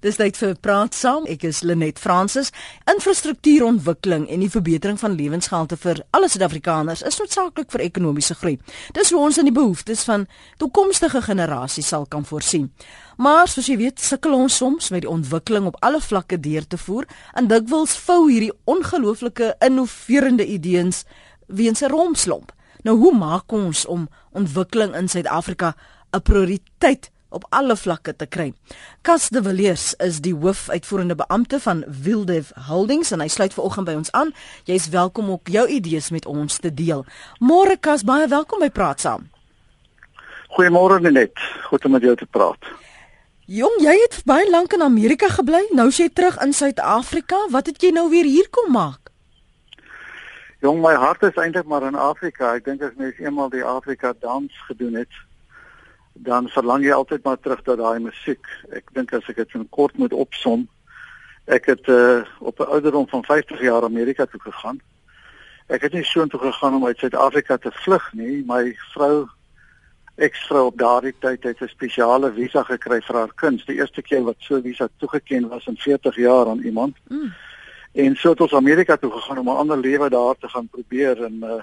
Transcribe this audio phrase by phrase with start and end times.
[0.00, 1.26] Dis tyd vir praat saam.
[1.28, 2.48] Ek is Lenet Fransis.
[2.88, 8.54] Infrastruktuurontwikkeling en die verbetering van lewensgehalte vir alle Suid-Afrikaners is noodsaaklik vir ekonomiese groei.
[8.96, 10.24] Dis hoe ons aan die behoeftes van
[10.62, 12.70] toekomstige generasies sal kan voorsien.
[13.20, 16.80] Maar soos jy weet, sukkel ons soms met die ontwikkeling op alle vlakke deur te
[16.80, 17.04] voer
[17.36, 21.04] en dikwels vou hierdie ongelooflike innoverende idees
[21.46, 22.56] weens 'n rompslomp.
[22.88, 25.74] Nou hoe maak ons om ontwikkeling in Suid-Afrika
[26.16, 28.52] 'n prioriteit op alle vlakke te kry.
[29.02, 33.96] Cas de Villiers is die hoofuitvoerende beampte van Wildev Holdings en hy sluit vanoggend by
[34.02, 34.34] ons aan.
[34.68, 37.04] Jy's welkom om jou idees met ons te deel.
[37.38, 39.30] Môre Cas, baie welkom by Praat Saam.
[40.50, 41.38] Goeiemôre Net.
[41.70, 42.70] Goed om met jou te praat.
[43.50, 45.62] Jong, jy het baie lank in Amerika gebly.
[45.74, 47.46] Nou is jy terug in Suid-Afrika.
[47.50, 49.10] Wat het jy nou weer hier kom maak?
[50.62, 52.52] Jong, my hart is eintlik maar in Afrika.
[52.54, 55.20] Ek dink as mens eenmal die Afrika dans gedoen het,
[56.22, 58.44] dan verlang jy altyd maar terug tot daai musiek.
[58.76, 60.66] Ek dink as ek dit in kort moet opsom,
[61.48, 64.80] ek het uh, op 'n ouderdom van 50 jaar Amerika toe gegaan.
[65.66, 68.44] Ek het nie so intoe gegaan om uit Suid-Afrika te vlug nie.
[68.46, 69.28] My vrou
[70.16, 73.64] ekstra op daardie tyd het 'n spesiale visa gekry vir haar kuns.
[73.64, 76.96] Die eerste keer wat so 'n visa toegeken was in 40 jaar aan iemand.
[77.08, 77.32] Mm.
[77.92, 81.24] En so het ons Amerika toe gegaan om 'n ander lewe daar te gaan probeer
[81.24, 81.62] en 'n uh,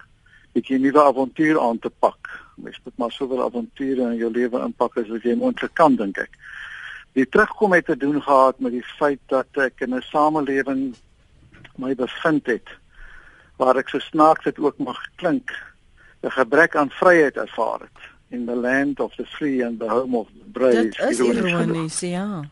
[0.53, 4.97] bietjie nuwe avontuur aan te pak mens moet maar soveel avonture in jou lewe inpak
[4.97, 6.33] as wat jy moontlik kan dink ek.
[7.17, 10.95] Die terugkom het te doen gehad met die feit dat ek in 'n samelewing
[11.77, 12.69] my bevind het
[13.58, 15.52] waar ek so snaaks dit ook mag klink
[16.23, 20.17] 'n gebrek aan vryheid ervaar het in the land of the free and the home
[20.17, 20.89] of the brave.
[20.89, 22.44] Dit is ironies, ja.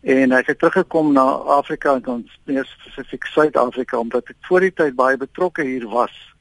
[0.00, 4.72] En ek het teruggekom na Afrika en dan meer spesifiek Suid-Afrika omdat ek voor die
[4.72, 6.34] tyd baie betrokke hier was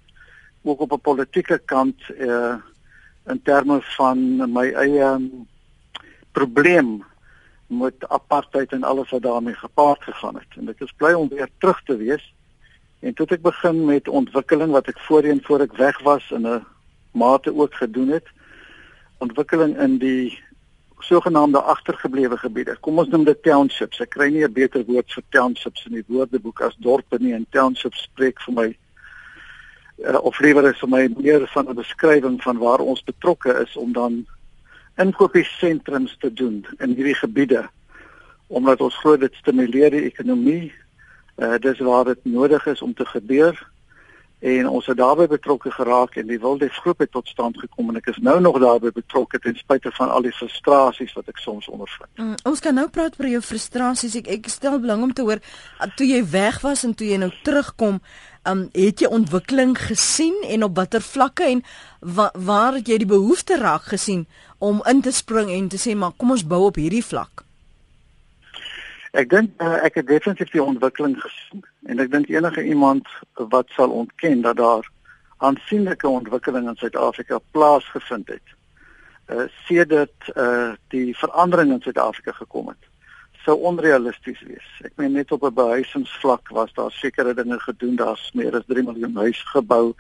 [0.64, 2.56] ook op 'n politieke kant uh
[3.32, 4.20] in terme van
[4.52, 5.10] my eie
[6.36, 7.00] probleem
[7.72, 10.60] met apartheid en alles wat daarmee gepaard gegaan het.
[10.60, 12.24] En ek is bly om weer terug te wees.
[13.00, 16.66] En toe ek begin met ontwikkeling wat ek voorheen voor ek weg was in 'n
[17.12, 18.28] mate ook gedoen het,
[19.18, 20.40] ontwikkeling in die
[21.00, 22.78] sogenaamde agtergeblewe gebiede.
[22.80, 24.00] Kom ons noem dit townships.
[24.00, 27.34] Ek kry nie 'n beter woord vir townships in die woordeboek as dorpe nie.
[27.34, 28.78] En townships spreek vir my
[30.06, 33.76] uh, of liewer is vir my meer van 'n beskrywing van waar ons betrokke is
[33.76, 34.26] om dan
[34.98, 37.70] inkopiesentrums te doen in hierdie gebiede
[38.48, 40.74] omdat ons glo dit stimuleer die ekonomie.
[41.40, 43.56] Uh, dis waar dit nodig is om te gebeur
[44.42, 48.00] en ons het daarbey betrokke geraak en die Wildef groep het tot stand gekom en
[48.00, 51.70] ek is nou nog daarbey betrokke ten spyte van al die frustrasies wat ek soms
[51.70, 52.10] ondervind.
[52.18, 54.18] Mm, ons kan nou praat oor jou frustrasies.
[54.18, 55.44] Ek ek stel belang om te hoor
[55.96, 58.02] toe jy weg was en toe jy nou terugkom,
[58.48, 61.64] um, het jy ontwikkeling gesien en op watter vlakke en
[62.00, 64.26] wa waar het jy die behoefte raak gesien
[64.58, 67.44] om in te spring en te sê maar kom ons bou op hierdie vlak?
[69.12, 73.08] Ek dink uh, ek het definitief die ontwikkeling gesien en ek dink enige iemand
[73.52, 74.88] wat sal ontken dat daar
[75.42, 78.56] aansienlike ontwikkeling in Suid-Afrika plaasgevind het.
[79.32, 82.91] Uh sedert uh die verandering in Suid-Afrika gekom het
[83.46, 84.68] sou onrealisties wees.
[84.86, 88.84] Ek meen net op 'n behuisingsvlak was daar sekere dinge gedoen, daar's meer as 3
[88.84, 89.94] miljoen huise gebou.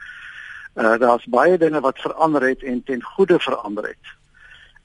[0.75, 4.06] Uh daar's baie dinge wat verander het en ten goeie verander het.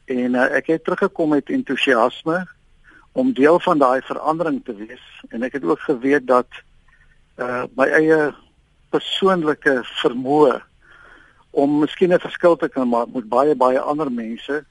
[0.04, 2.46] En uh, ek het teruggekom met entoesiasme
[3.12, 6.48] om deel van daai verandering te wees en ek het ook geweet dat
[7.36, 8.34] uh my eie
[8.90, 10.62] persoonlike vermoë
[11.50, 14.64] om miskien 'n verskil te kan maak met baie baie ander mense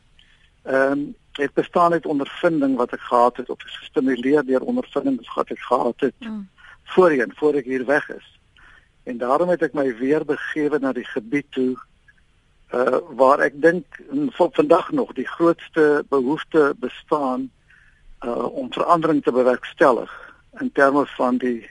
[0.63, 5.49] ehm um, het bestaan uit ondervinding wat ek gehad het of gestimuleer deur ondervindings wat
[5.49, 6.47] ek gehad het mm.
[6.83, 8.39] voorheen voor ek hier weg is.
[9.03, 11.75] En daarom het ek my weer begewe na die gebied toe
[12.73, 13.99] uh waar ek dink
[14.37, 17.49] vandag nog die grootste behoefte bestaan
[18.25, 20.11] uh om verandering te bewerkstellig
[20.59, 21.69] in terme van die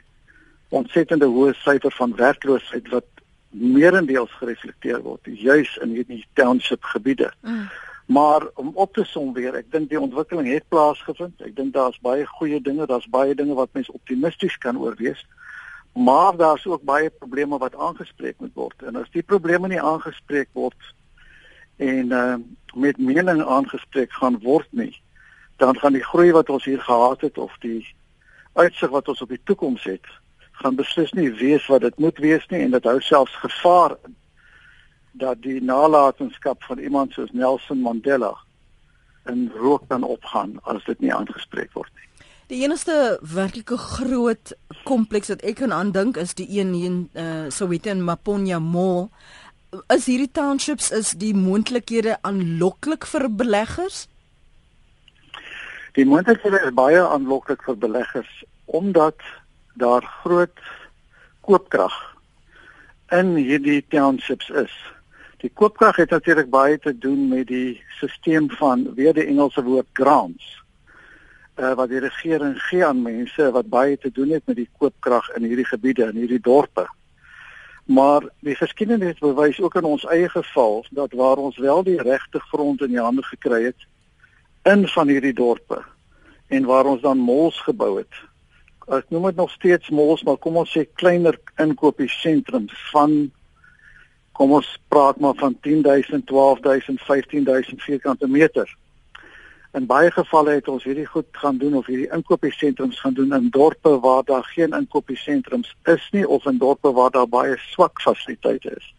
[0.69, 3.09] ontsettende hoë syfer van werkloosheid wat
[3.55, 7.33] meerendeels gereflekteer word juis in hierdie township gebiede.
[7.43, 7.69] Mm.
[8.07, 11.41] Maar om op te som weer, ek dink die ontwikkeling het plaasgevind.
[11.41, 15.25] Ek dink daar's baie goeie dinge, daar's baie dinge wat mens optimisties kan oorwees.
[15.95, 18.83] Maar daar's ook baie probleme wat aangespreek moet word.
[18.83, 20.93] En as die probleme nie aangespreek word
[21.77, 22.37] en uh
[22.75, 24.91] met mening aangespreek gaan word nie,
[25.63, 27.87] dan gaan die groei wat ons hier gehad het of die
[28.53, 30.07] uitsig wat ons op die toekoms het,
[30.59, 34.17] gaan beslis nie wees wat dit moet wees nie en dit hou selfs gevaar in
[35.21, 38.35] dat die nalatenskap van iemand soos Nelson Mandela
[39.31, 42.09] in rook kan opgaan as dit nie aangespreek word nie.
[42.53, 44.53] Die enigste werklike groot
[44.85, 49.09] kompleks wat ek kan aandink is die een in uh, Soweto in Maponya Mall.
[49.89, 54.05] Is hierdie townships is die moontlikhede aanloklik vir beleggers?
[55.97, 59.25] Die moontlikhede is baie aanloklik vir beleggers omdat
[59.81, 60.61] daar groot
[61.47, 61.97] koopkrag
[63.13, 64.75] in hierdie townships is.
[65.45, 69.91] Die koopkrag het natuurlik baie te doen met die stelsel van weer die Engelse woord
[69.93, 70.47] grants.
[71.61, 75.29] Uh, wat die regering gee aan mense wat baie te doen het met die koopkrag
[75.37, 76.87] in hierdie gebiede en hierdie dorpe.
[77.85, 82.41] Maar die geskiedenis bewys ook in ons eie geval dat waar ons wel die regte
[82.49, 83.87] grond in die hande gekry het
[84.65, 85.83] in van hierdie dorpe
[86.49, 88.25] en waar ons dan malls gebou het.
[88.89, 93.27] Ek noem dit nog steeds malls, maar kom ons sê kleiner inkopiesentrums van
[94.35, 98.71] kom ons praat maar van 10000, 12000, 15000 vierkante meter.
[99.75, 103.49] In baie gevalle het ons hierdie goed gaan doen of hierdie inkopiesentrums gaan doen in
[103.55, 108.75] dorpe waar daar geen inkopiesentrums is nie of in dorpe waar daar baie swak fasiliteite
[108.77, 108.91] is.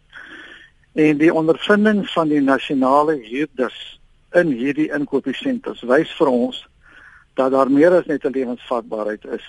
[0.92, 4.00] En die ondervinding van die nasionale huurders
[4.36, 6.64] in hierdie inkopiesentrums wys vir ons
[7.36, 9.48] dat daar meer as net 'n lewensvatbaarheid is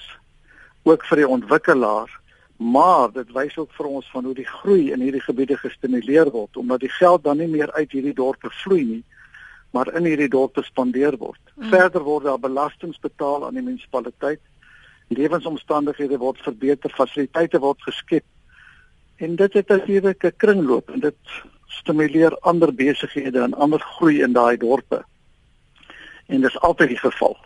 [0.83, 2.11] ook vir die ontwikkelaar
[2.57, 6.57] maar dit wys ook vir ons van hoe die groei in hierdie gebiede gestimuleer word
[6.57, 9.03] omdat die geld dan nie meer uit hierdie dorpe vloei nie
[9.77, 11.41] maar in hierdie dorpe spandeer word.
[11.55, 11.69] Mm.
[11.69, 14.41] Verder word daar belastings betaal aan die munisipaliteit.
[15.13, 18.25] Lewensomstandighede word verbeter, fasiliteite word geskep.
[19.23, 21.19] En dit het natuurlik 'n kringloop en dit
[21.67, 25.03] stimuleer ander besighede en ander groei in daai dorpe.
[26.27, 27.37] En dis altyd die geval.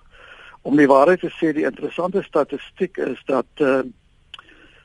[0.61, 3.79] Om die waarheid te sê, die interessante statistiek is dat uh,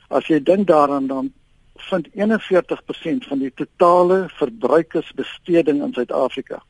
[0.09, 1.33] As jy dink daaraan dan
[1.77, 6.63] vind 41% van die totale verbruikersbesteding in Suid-Afrika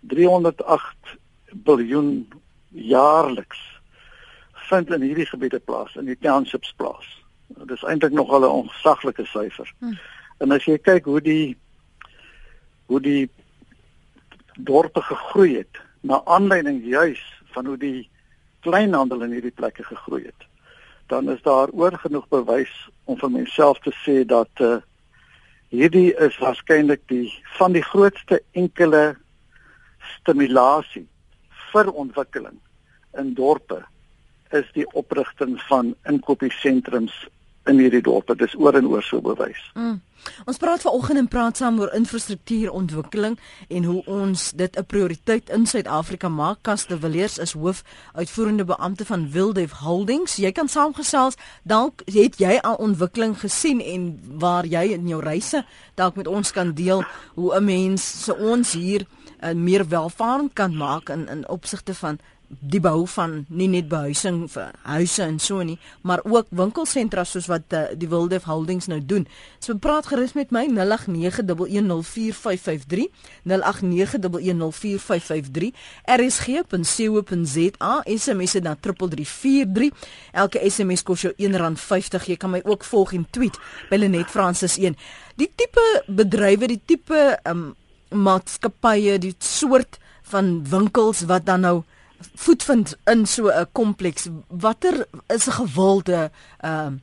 [0.00, 1.16] 308
[1.52, 2.28] biljoen
[2.68, 3.60] jaarliks
[4.68, 7.06] vind in hierdie gebiede plaas, in die townships plaas.
[7.46, 9.72] Dit is eintlik nog 'n ongesaglike syfer.
[9.78, 9.98] Hmm.
[10.38, 11.56] En as jy kyk hoe die
[12.86, 13.30] hoe die
[14.56, 17.22] dorpe gegroei het na aanleiding juis
[17.52, 18.08] van hoe die
[18.60, 20.51] kleinhandel in hierdie plekke gegroei het
[21.06, 22.72] dan is daar oor genoeg bewys
[23.04, 24.76] om vir myself te sê dat uh,
[25.72, 27.26] hierdie is waarskynlik die
[27.58, 29.16] van die grootste enkele
[30.18, 31.06] stimulasie
[31.72, 32.58] vir ontwikkeling
[33.18, 33.82] in dorpe
[34.52, 37.14] is die oprigting van inkopiesentrums
[37.66, 38.36] in hierdie dorpe.
[38.36, 39.70] Dis oor en oor so bewys.
[39.74, 40.00] Mm.
[40.46, 43.38] Ons praat vanoggend en praat saam oor infrastruktuurontwikkeling
[43.68, 46.58] en hoe ons dit 'n prioriteit in Suid-Afrika maak.
[46.62, 47.82] Kaste Villiers is hoof
[48.14, 50.36] uitvoerende beampte van Wildef Holdings.
[50.36, 51.34] Jy kan saamgesels.
[51.62, 56.50] Dalk het jy al ontwikkeling gesien en waar jy in jou reise dalk met ons
[56.50, 57.04] kan deel
[57.34, 59.06] hoe 'n mens se ons hier
[59.40, 62.18] uh, meer welvarend kan maak in in opsigte van
[62.60, 67.46] die bou van nie net behuising vir huise en so nie, maar ook winkelsentra soos
[67.50, 69.26] wat uh, die Wildef Holdings nou doen.
[69.62, 73.08] So praat gerus met my 0891104553,
[73.48, 75.72] 0891104553.
[76.18, 79.90] rsg.co.za SMS na 3343.
[80.32, 82.26] Elke SMS kos jou R1.50.
[82.32, 83.58] Jy kan my ook volg en tweet
[83.90, 84.96] by Lenet Francis 1.
[85.40, 87.74] Die tipe bedrywe, die tipe um,
[88.12, 89.98] maatskappye, die soort
[90.32, 91.76] van winkels wat dan nou
[92.34, 94.28] voetvind in so 'n kompleks.
[94.48, 96.30] Watter is 'n gewilde
[96.60, 97.00] ehm uh,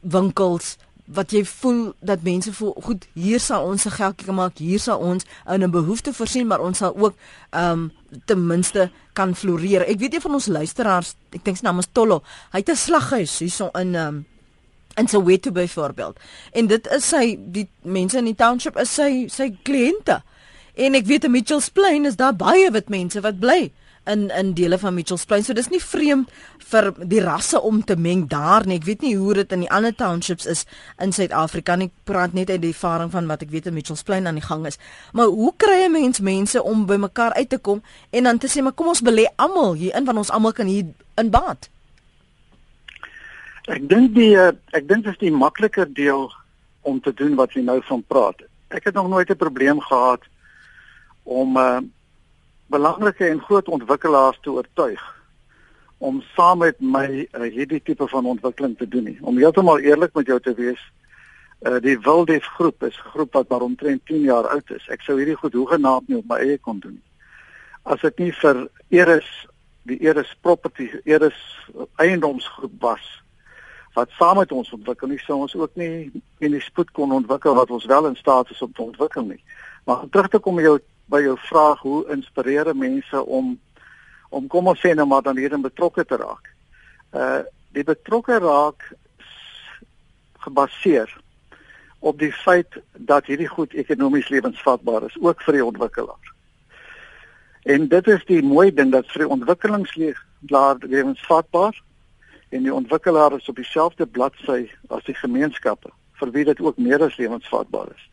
[0.00, 0.76] winkels
[1.06, 4.98] wat jy voel dat mense voel goed hier sal ons se geldjie maak hier sal
[4.98, 7.14] ons 'n behoefte voorsien maar ons sal ook
[7.50, 7.92] ehm um,
[8.24, 9.86] ten minste kan floreer.
[9.86, 12.22] Ek weet een van ons luisteraars ek dink sy naam is Tollo
[12.52, 14.26] hy het 'n slaghuis hierso in ehm um,
[14.96, 16.18] in Soweto byvoorbeeld.
[16.52, 20.22] En dit is sy die mense in die township is sy sy kliënte.
[20.74, 23.72] En ek weet in Mitchells Plain is daar baie wit mense wat bly
[24.06, 25.44] in in dele van Mitchells Plain.
[25.44, 26.30] So dis nie vreemd
[26.70, 28.78] vir die rasse om te meng daar nie.
[28.80, 30.64] Ek weet nie hoe dit in die ander townships is
[31.02, 31.90] in Suid-Afrika nie.
[31.90, 34.46] Ek praat net uit die ervaring van wat ek weet in Mitchells Plain aan die
[34.46, 34.78] gang is.
[35.12, 38.48] Maar hoe kry 'n mens mense om by mekaar uit te kom en dan te
[38.48, 40.86] sê maar kom ons belê almal hier in want ons almal kan hier
[41.16, 41.68] in baat?
[43.66, 46.30] Ek dink die eh, ek dink dit is die makliker deel
[46.82, 48.42] om te doen wat jy nou van praat.
[48.70, 50.22] Ek het nog nooit 'n probleem gehad
[51.22, 51.80] om uh,
[52.66, 55.02] belangrike en groot ontwikkelaars te oortuig
[55.98, 59.18] om saam met my uh, hierdie tipe van ontwikkeling te doen nie.
[59.20, 60.80] Om heeltemal eerlik met jou te wees,
[61.64, 64.88] uh, die Wildef groep is 'n groep wat maar omtrent 10 jaar oud is.
[64.88, 67.08] Ek sou hierdie goed hoegenaamd nie op my eie kon doen nie.
[67.82, 69.46] As dit nie vir Eris
[69.82, 71.38] die Eris Property Eris
[71.96, 73.22] eiendomsgroep was
[73.94, 76.10] wat saam met ons ontwikkel nie sou ons ook nie
[76.44, 79.42] in die spoed kon ontwikkel wat ons wel in staat is om te ontwikkel nie.
[79.84, 80.78] Maar terug te kom jou
[81.10, 83.56] by jou vraag hoe inspireer mense om
[84.28, 86.50] om kom ons sê nou maar dan hierin betrokke te raak.
[87.14, 87.42] Uh
[87.76, 88.86] die betrokke raak
[90.40, 91.10] gebaseer
[91.98, 96.32] op die feit dat hierdie goed ekonomies lewensvatbaar is ook vir die ontwikkelaar.
[97.66, 100.22] En dit is die mooi ding dat vir ontwikkelingsleer
[100.80, 101.82] lewensvatbaar
[102.48, 107.02] en die ontwikkelaar is op dieselfde bladsy as die gemeenskappe vir wie dit ook meer
[107.02, 108.04] as lewensvatbaar is.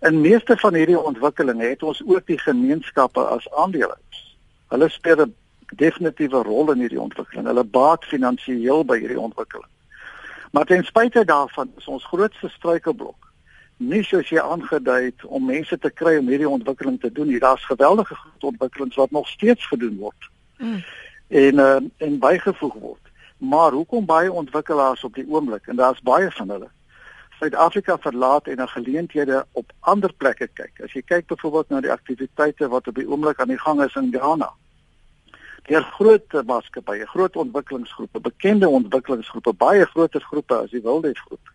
[0.00, 4.36] In meeste van hierdie ontwikkelinge het ons ook die gemeenskappe as aandeelhouers.
[4.68, 5.34] Hulle speel 'n
[5.76, 7.46] definitiewe rol in hierdie ontwikkeling.
[7.46, 9.70] Hulle baat finansiëel by hierdie ontwikkeling.
[10.52, 13.26] Maar ten spyte daarvan is ons grootste struikelblok
[13.76, 17.40] nie soos jy aangedui het om mense te kry om hierdie ontwikkeling te doen nie.
[17.40, 20.30] Daar's geweldige groot ontwikkelings wat nog steeds gedoen word.
[20.58, 20.84] Mm.
[21.28, 23.12] En uh, en bygevoeg word.
[23.38, 26.70] Maar hoekom baie ontwikkelaars op die oomblik en daar's baie van hulle
[27.38, 30.78] Suid-Afrika verlaat en na geleenthede op ander plekke kyk.
[30.84, 33.96] As jy kyk byvoorbeeld na die aktiwiteite wat op die oomblik aan die gang is
[34.00, 34.48] in Ghana.
[35.68, 41.52] Deur groot maatskappye, groot ontwikkelingsgroepe, bekende ontwikkelingsgroepe, baie groter groepe as die Wildlife groep.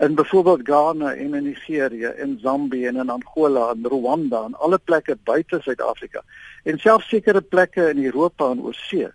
[0.00, 4.78] In byvoorbeeld Ghana en in Nigerië en Zambië en in Angola en Rwanda en alle
[4.78, 6.24] plekke buite Suid-Afrika
[6.64, 9.12] en selfs sekere plekke in Europa en Oosee.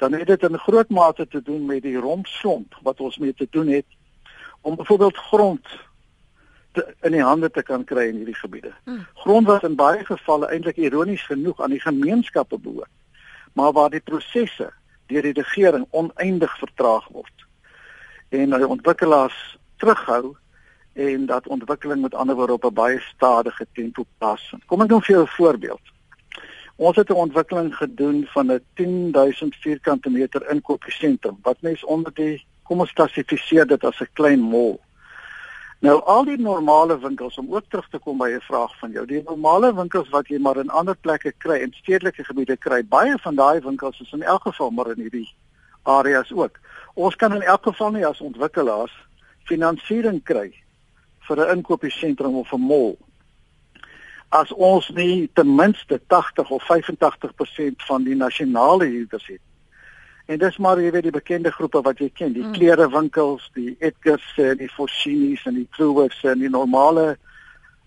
[0.00, 3.46] Dan het dit in groot mate te doen met die rompslomp wat ons mee te
[3.50, 3.99] doen het
[4.60, 5.66] om byvoorbeeld grond
[6.72, 8.72] te, in die hande te kan kry in hierdie gebiede.
[8.84, 9.06] Hmm.
[9.14, 12.92] Grond wat in baie gevalle eintlik ironies genoeg aan die gemeenskappe behoort,
[13.52, 14.70] maar waar die prosesse
[15.10, 17.46] deur die regering oneindig vertraag word.
[18.28, 20.36] En die ontwikkelaars terughou
[20.92, 24.64] en dat ontwikkeling met ander woorde op 'n baie stadige tempo plaasvind.
[24.66, 25.80] Kom ek nou vir jou 'n voorbeeld.
[26.76, 32.46] Ons het 'n ontwikkeling gedoen van 'n 10000 vierkante meter inkopiesentrum wat mens onder die
[32.70, 34.78] kom ons klassifiseer dit as 'n klein mall.
[35.82, 39.06] Nou al die normale winkels om ook terug te kom by 'n vraag van jou.
[39.06, 43.18] Die normale winkels wat jy maar in ander plekke kry in stedelike gebiede kry, baie
[43.18, 45.28] van daai winkels is in elk geval maar in hierdie
[45.82, 46.60] areas ook.
[46.94, 48.92] Ons kan in elk geval nie as ontwikkelaars
[49.44, 50.54] finansiering kry
[51.26, 52.96] vir 'n inkopiesentrum of 'n mall
[54.28, 59.40] as ons nie ten minste 80 of 85% van die nasionale huurders het
[60.30, 62.52] En dis maar jy weet die bekende groepe wat jy ken, die mm.
[62.54, 67.16] klerewinkels, die Edgars en die Foschini's en die Truworths en die normale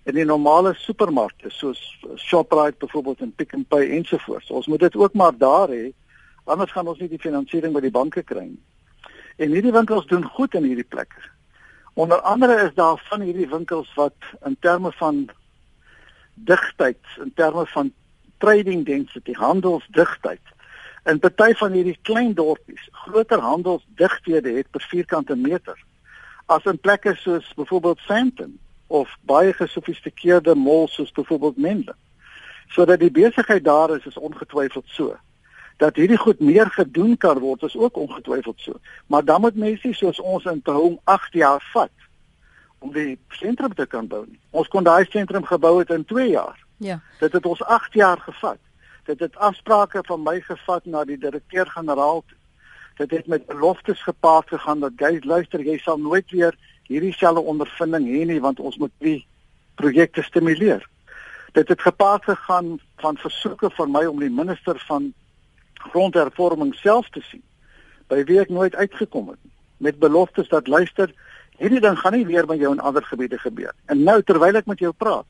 [0.03, 1.79] en die normale supermarkte soos
[2.19, 4.51] Shoprite byvoorbeeld en Pick n Pay ensovoorts.
[4.51, 5.93] Ons moet dit ook maar daar hê.
[6.43, 8.59] Anders gaan ons nie die finansiering by die banke kry nie.
[9.39, 11.23] En hierdie winkels doen goed in hierdie plekke.
[11.95, 15.29] Onder andere is daar van hierdie winkels wat in terme van
[16.33, 17.93] digtheid, in terme van
[18.43, 20.52] trading density, handelsdigtheid
[21.05, 25.79] In party van hierdie klein dorpies, groter handelsdigthede het per vierkante meter
[26.45, 31.95] as in plekke soos byvoorbeeld Sandton of baie gesofistikeerde malls soos byvoorbeeld Mende.
[32.67, 35.15] Sodat die besigheid daar is is ongetwyfeld so.
[35.77, 38.79] Dat hierdie goed meer gedoen kan word is ook ongetwyfeld so.
[39.07, 41.91] Maar dan moet mense soos ons in te hou 8 jaar vat
[42.79, 44.25] om die sentrum te kan bou.
[44.51, 46.59] Ons kon daai sentrum gebou het in 2 jaar.
[46.77, 46.99] Ja.
[47.19, 48.59] Dit het ons 8 jaar gevat.
[49.03, 52.23] Dit het afsprake van my gevat na die direkteur-generaal.
[52.97, 56.55] Dit het met beloftes gepaard gegaan dat jy luister, jy sal nooit weer
[56.87, 59.25] hierdie selfe ondervinding hê nie want ons moet die
[59.75, 60.83] projekte stimuleer.
[61.53, 65.11] Dit het gepaard gegaan van versoeke van my om die minister van
[65.91, 67.43] grondhervorming self te sien.
[68.07, 69.41] By wie ek nooit uitgekom het
[69.83, 71.11] met beloftes dat luister,
[71.59, 73.73] hierdie ding gaan nie weer by jou in ander gebiede gebeur.
[73.91, 75.27] En nou terwyl ek met jou praat,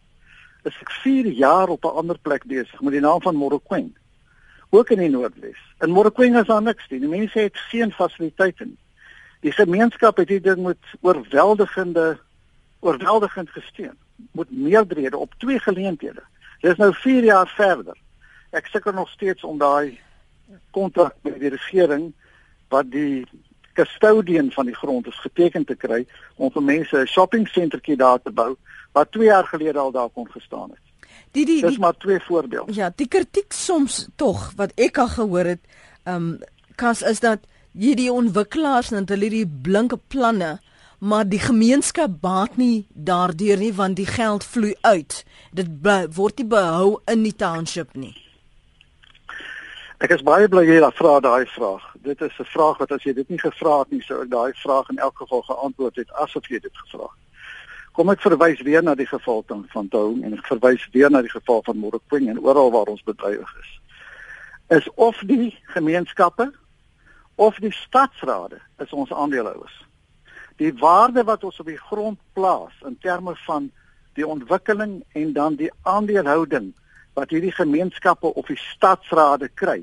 [0.63, 3.98] is ek 4 jaar op 'n ander plek besig met die naam van Morokweng.
[4.70, 5.60] Ook in die Noordwes.
[5.79, 7.00] In Morokweng is daar niks nie.
[7.00, 8.77] Die mense het geen fasiliteite nie.
[9.39, 12.17] Die gemeenskap het hierdie ding met oorweldigende
[12.79, 13.98] oorweldigend gesteun.
[14.32, 16.24] Moet meerderhede op twee geleenthede.
[16.60, 17.98] Dit is nou 4 jaar verder.
[18.50, 20.00] Ek sukkel nog steeds om daai
[20.72, 22.13] kontrak met die regering
[22.70, 23.25] wat die
[23.74, 28.22] custodian van die grond is geteken te kry om vir mense 'n shopping sentertjie daar
[28.22, 28.56] te bou
[28.94, 30.80] wat 2 jaar gelede al daar kon gestaan het.
[31.32, 32.74] Die die Dis maar twee voorbeelde.
[32.74, 35.62] Ja, die kritiek soms tog wat ek al gehoor het,
[36.03, 36.39] ehm um,
[36.75, 37.39] kas is dat
[37.72, 40.60] hierdie ontwikkelaars en hulle hierdie blinke planne
[41.03, 45.25] maar die gemeenskap baat nie daardeur nie want die geld vloei uit.
[45.51, 45.68] Dit
[46.15, 48.13] word nie behou in die township nie.
[50.02, 51.84] Ek is baie bly jy vra daai vraag.
[52.02, 54.54] Dit is 'n vraag wat as jy dit nie gevra het nie, sou ek daai
[54.54, 57.22] vraag in elk geval geantwoord het asof jy dit gevra het.
[57.94, 61.22] Kom ek verwys weer na die geval van van Toong en ek verwys weer na
[61.22, 63.80] die geval van Morokwing en oral waar ons bedryf is.
[64.70, 66.52] Is of die gemeenskappe
[67.36, 69.86] of die stadsrade is ons aandeelhouers.
[70.58, 73.72] Die waarde wat ons op die grond plaas in terme van
[74.14, 76.74] die ontwikkeling en dan die aandeelhouding
[77.13, 79.82] wat hierdie gemeenskappe of die stadsrade kry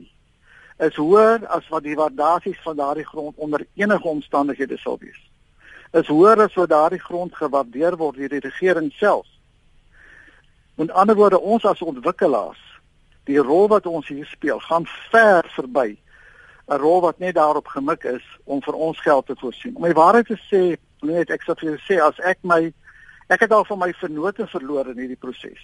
[0.79, 5.31] is hoër as wat die waardasies van daardie grond onder enige omstandighede sal wees
[5.93, 9.27] is hoër as wat daardie grond gewaardeer word deur die regering self.
[10.79, 12.61] Met ander woorde, ons as ontwikkelaars,
[13.27, 15.99] die rol wat ons hier speel gaan ver verby
[16.71, 19.77] 'n rol wat net daarop gemik is om vir ons geld te voorsien.
[19.77, 22.73] Om my waarheid te sê, net ek sou vir jou sê as ek my
[23.29, 25.59] ek het al van my vennote verloor in hierdie proses.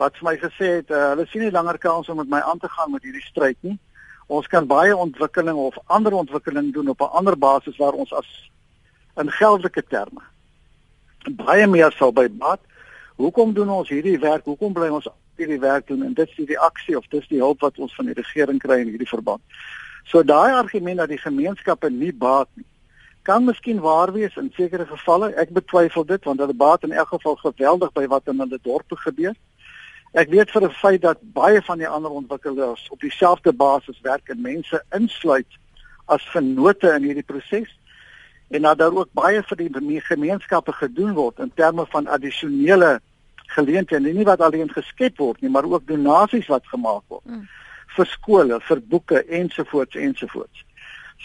[0.00, 2.58] Wat vir my gesê het, uh, hulle sien nie langer kans om met my aan
[2.58, 3.76] te gaan met hierdie stryd nie.
[4.32, 8.28] Ons kan baie ontwikkeling of ander ontwikkeling doen op 'n ander basis waar ons as
[9.20, 10.22] in geldelike terme
[11.28, 12.60] baie meer sal by baat.
[13.20, 14.44] Hoekom doen ons hierdie werk?
[14.44, 17.60] Hoekom bly ons hierdie werk doen en dit is die aksie of dis die hulp
[17.60, 19.42] wat ons van die regering kry in hierdie verband.
[20.08, 22.66] So daai argument dat die gemeenskappe nie baat nie
[23.22, 25.28] kan miskien waar wees in sekere gevalle.
[25.36, 28.96] Ek betwyfel dit want hulle baat in elk geval geweldig by wat in hulle dorpe
[28.96, 29.36] gebeur.
[30.12, 34.28] Ek weet vir 'n feit dat baie van die ander ontwikkelaars op dieselfde basis werk
[34.28, 35.46] en mense insluit
[36.06, 37.78] as vennote in hierdie proses
[38.50, 43.00] en dat daar ook baie vir die gemeenskappe gedoen word in terme van addisionele
[43.54, 47.46] geleenthede, nie wat alleen geskep word nie, maar ook donasies wat gemaak word mm.
[47.96, 50.64] vir skole, vir boeke ensovoorts ensovoorts.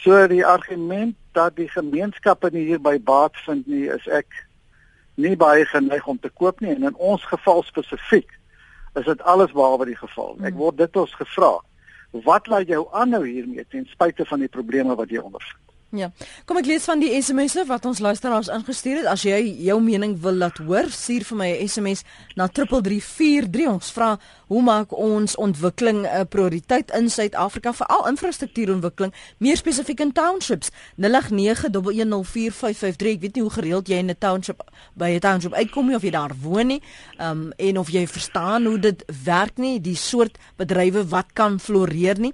[0.04, 4.46] So die argument dat die gemeenskappe nie hierby baat vind nie, is ek
[5.16, 8.35] nie baie geneig om te koop nie en in ons geval spesifiek
[8.96, 10.36] is dit alles behalwe die geval.
[10.42, 10.60] Ek mm.
[10.62, 11.54] word dit ons gevra.
[12.26, 15.65] Wat laat jou aanhou hiermee ten spyte van die probleme wat jy ondervind?
[15.94, 16.10] Ja.
[16.46, 19.08] Kom ek lees van die SMS'e wat ons luisteraars ingestuur het.
[19.08, 19.38] As jy
[19.68, 22.04] jou mening wil laat hoor, stuur vir my 'n SMS
[22.36, 23.68] na 3343.
[23.68, 30.12] Ons vra, hoe maak ons ontwikkeling 'n prioriteit in Suid-Afrika, veral infrastruktuurontwikkeling, meer spesifiek in
[30.12, 30.70] townships?
[30.98, 33.16] 0891104553.
[33.16, 34.64] Ek weet nie hoe gereeld jy in 'n township
[34.96, 36.82] by 'n township uitkom nie of jy daar woon nie.
[37.20, 42.20] Um, en of jy verstaan hoe dit werk nie, die soort bedrywe wat kan floreer
[42.20, 42.34] nie.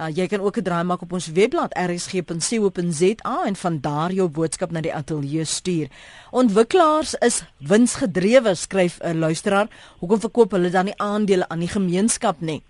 [0.00, 4.28] Uh, jy kan ook 'n draai maak op ons webblad rsg.co.za en van daar jou
[4.28, 5.88] boodskap na die ateljee stuur.
[6.30, 9.68] Ontwikkelaars is winsgedrewe, skryf 'n luisteraar.
[9.98, 12.62] Hoekom verkoop hulle dan nie aandele aan die gemeenskap nie?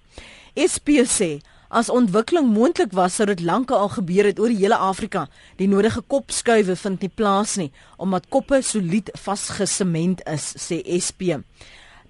[0.54, 1.38] SPC
[1.70, 5.28] As ontwikkeling moontlik was, sou dit lank al gebeur het oor die hele Afrika.
[5.56, 11.38] Die nodige kopskuive vind nie plaas nie omdat koppe solied vasgesement is, sê SP.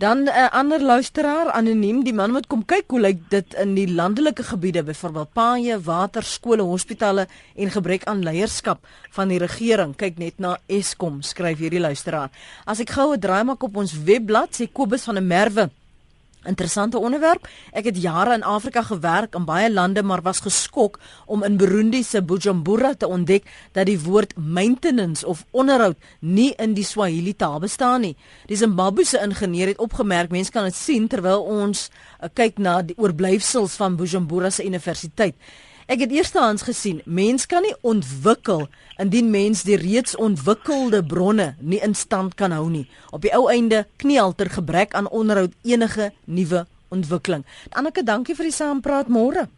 [0.00, 3.74] Dan 'n uh, ander luisteraar anoniem, die man moet kom kyk hoe lyk dit in
[3.76, 9.92] die landelike gebiede, byvoorbeeld paaie, water, skole, hospitale en gebrek aan leierskap van die regering.
[9.96, 12.30] Kyk net na Eskom, skryf hierdie luisteraar.
[12.64, 15.70] As ek gou 'n draai maak op ons webblad, sê Kobus van der Merwe
[16.48, 17.48] Interessante onderwerp.
[17.76, 22.02] Ek het jare in Afrika gewerk in baie lande maar was geskok om in Burundi
[22.02, 27.60] se Bujumbura te ontdek dat die woord maintenance of onderhoud nie in die Swahili taal
[27.60, 28.16] bestaan nie.
[28.46, 32.96] Die Zimbabwese ingenieur het opgemerk mense kan dit sien terwyl ons uh, kyk na die
[32.96, 35.36] oorblyfsels van Bujumbura se universiteit.
[35.90, 38.68] Ek het eerstehands gesien, mens kan nie ontwikkel
[39.02, 42.84] indien mens die reeds ontwikkelde bronne nie in stand kan hou nie.
[43.10, 46.62] Op die ou einde knielter gebrek aan onderhoud enige nuwe
[46.94, 47.42] ontwikkeling.
[47.74, 49.48] Anneke, dankie vir die saampraat môre.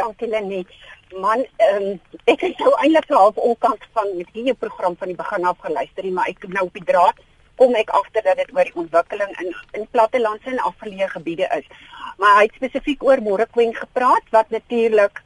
[0.00, 0.72] Dankie Lenet.
[1.12, 1.86] Man, um,
[2.24, 6.32] ek het nou eintlik half onkant van hierdie program van die begin af geluister, maar
[6.32, 7.20] ek nou op die draad
[7.60, 11.68] kom ek agter dat dit oor die ontwikkeling in in plattelandse en afgeleë gebiede is.
[12.16, 15.20] Maar hy het spesifiek oor Morequeen gepraat wat natuurlik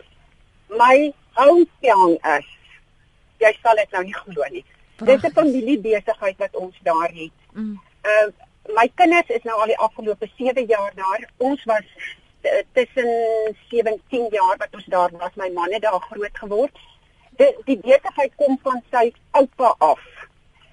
[0.79, 2.47] my hometown is.
[3.41, 4.65] Jy sal dit nou nie glo nie.
[5.01, 7.37] Dis 'n familiebesigheid wat ons daar het.
[7.53, 7.81] Mm.
[8.05, 8.29] Uh
[8.75, 11.29] my kinders is nou al die afgelope 7 jaar daar.
[11.37, 11.87] Ons was
[12.43, 13.09] uh, tussen
[13.69, 15.35] 17 jaar wat ons daar was.
[15.35, 16.79] My man het daar groot geword.
[17.37, 20.01] Die die besigheid kom van sy oupa af.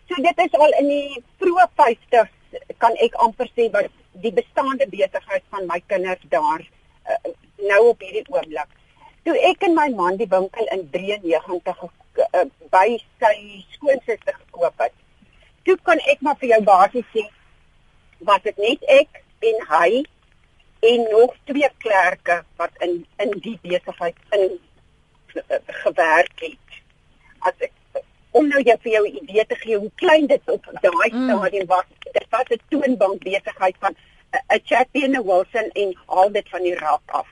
[0.08, 2.36] So dit is al in die vroeë 50s
[2.78, 6.62] kan ek amper sê wat die bestaande besigheid van my kinders daar
[7.08, 7.32] uh,
[7.70, 8.70] nou op hierdie oomblik
[9.28, 12.86] toe ek en my man die winkel in 93 uh, by
[13.20, 13.34] sy
[13.76, 14.94] skoonsister gekoop het.
[15.68, 17.26] Toe kan ek maar vir jou basies sê
[18.30, 19.90] wat dit net ek en hy
[20.88, 26.80] en nog twee klerke wat in in die besigheid in uh, gewerk het.
[27.44, 28.04] As ek
[28.38, 31.28] om nou jy vir jou 'n idee te gee hoe klein dit op daai mm.
[31.28, 31.88] stadium was.
[32.14, 33.92] Dit was 'n toonbank besigheid van
[34.32, 37.28] 'n uh, Champion Wilson en al dit van die raak af.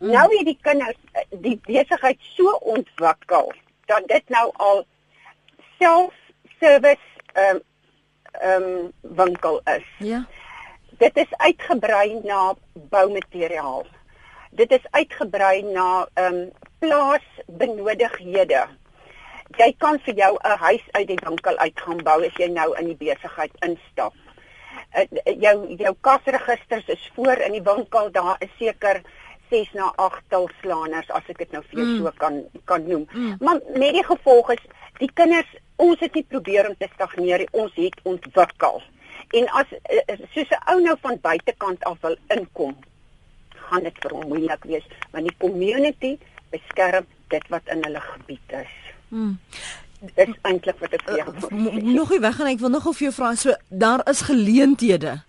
[0.00, 0.10] Mm.
[0.10, 0.96] Nou het die kinders
[1.44, 3.52] die besigheid so ontwikkel
[3.90, 4.86] dat dit nou al
[5.78, 7.60] self-service ehm um,
[8.32, 9.84] ehm um, winkel is.
[9.98, 10.24] Ja.
[10.90, 13.86] Dit is uitgebrei na boumateriaal.
[14.50, 18.64] Dit is uitgebrei na ehm um, plaasbenodighede.
[19.58, 22.78] Jy kan vir jou 'n huis uit die winkel uit gaan bou as jy nou
[22.78, 24.14] in die besigheid instap.
[24.96, 29.02] Uh, jou jou kasregisters is voor in die winkel, daar is seker
[29.50, 31.98] 6 na 8 tilslaaners as ek dit nou vir jou mm.
[31.98, 32.38] so kan
[32.70, 33.06] kan noem.
[33.12, 33.36] Mm.
[33.40, 34.64] Maar met die gevolg is
[34.98, 38.82] die kinders ons het nie probeer om te stagneer nie, ons het ontwikkel.
[39.38, 42.76] En as eh, eh, soos 'n ou nou van buitekant af wil inkom,
[43.70, 46.18] gaan dit vir hom moeilik wees, want die community
[46.50, 48.74] beskerm dit wat in hulle gebied is.
[49.08, 49.38] Hmm.
[50.00, 52.86] Dit is eintlik wat ek vir jou uh, nog nie weg gaan ek wil nog
[52.86, 55.20] of jou vra so daar is geleenthede.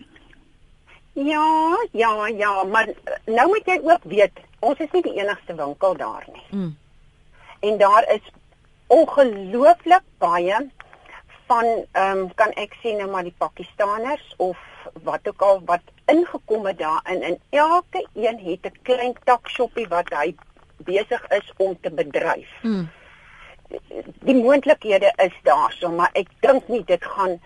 [1.13, 2.87] Ja, ja, ja, maar
[3.25, 6.45] nou moet jy ook weet, ons is nie die enigste winkel daar nie.
[6.49, 6.77] Hmm.
[7.59, 8.31] En daar is
[8.87, 10.69] ongelooflik baie
[11.47, 14.57] van ehm um, kan ek sien nou maar die Pakistaners of
[15.03, 19.87] wat ook al wat ingekom het daar in en elke een het 'n klein takshoppie
[19.87, 20.35] wat hy
[20.77, 22.49] besig is om te bedryf.
[22.61, 22.89] Hmm.
[24.19, 27.39] Die moontlikhede is daar, so maar ek dink nie dit gaan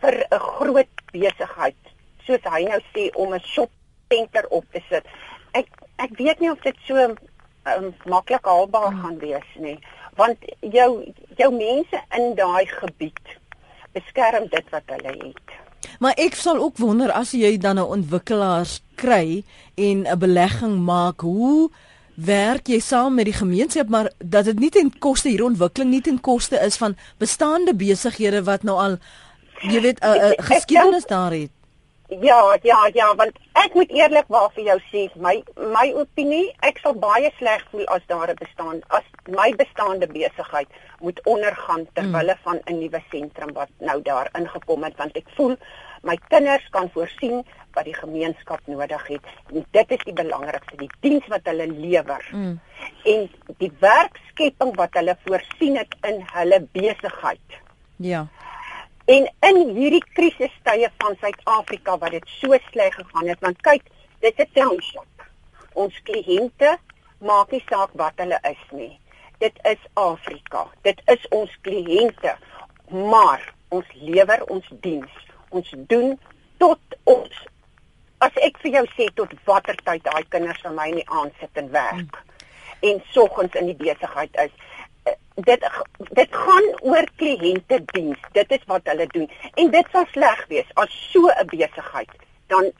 [0.00, 1.93] vir 'n groot besigheid
[2.26, 3.70] soos hy nou sê om 'n shop
[4.08, 5.04] center op te sit.
[5.52, 9.00] Ek ek weet nie of dit so um, maklik haalbaar hmm.
[9.00, 9.78] gaan wees nie,
[10.16, 10.90] want jou
[11.36, 13.38] jou mense in daai gebied
[13.92, 15.48] beskerm dit wat hulle het.
[16.00, 21.20] Maar ek sal ook wonder as jy dan 'n ontwikkelaars kry en 'n belegging maak,
[21.20, 21.70] hoe
[22.14, 26.00] werk jy saam met die gemeenskap maar dat dit nie ten koste hier ontwikkeling nie
[26.00, 28.96] ten koste is van bestaande besighede wat nou al
[29.62, 31.50] jy weet 'n geskiedenis daar het.
[32.20, 35.34] Ja, ja, ja, want ek moet eerlikwaar vir jou sê, my
[35.72, 40.68] my opinie, ek sal baie sleg voel as daar 'n bestaan as my bestaande besigheid
[41.00, 42.42] moet ondergaan ter wille mm.
[42.44, 45.56] van 'n nuwe sentrum wat nou daar ingekom het, want ek voel
[46.02, 49.24] my kinders kan voorsien wat die gemeenskap nodig het.
[49.52, 52.28] En dit is die belangrikste, die diens wat hulle lewer.
[52.32, 52.60] Mm.
[53.04, 57.60] En die werkskepping wat hulle voorsien het in hulle besigheid.
[57.96, 58.26] Ja.
[59.04, 63.82] En in hierdie krisistye van Suid-Afrika wat dit so sleg gegaan het, want kyk,
[64.24, 65.26] dit is 'n township.
[65.72, 66.78] Ons kliënte
[67.18, 68.98] maak nie saak wat hulle is nie.
[69.38, 70.66] Dit is Afrika.
[70.82, 72.36] Dit is ons kliënte.
[72.88, 75.12] Maar ons lewer ons diens.
[75.48, 76.18] Ons doen
[76.58, 77.44] tot ons
[78.24, 81.34] as ek vir jou sê tot watter tyd daai kinders vir my in die aand
[81.40, 82.30] sit en werk hmm.
[82.90, 84.54] en soggens in die besigheid is
[85.34, 85.68] dit
[86.14, 88.18] dit gaan oor kliënte diens.
[88.32, 89.30] Dit is wat hulle doen.
[89.54, 92.10] En dit sal sleg wees as so 'n besigheid
[92.46, 92.70] dan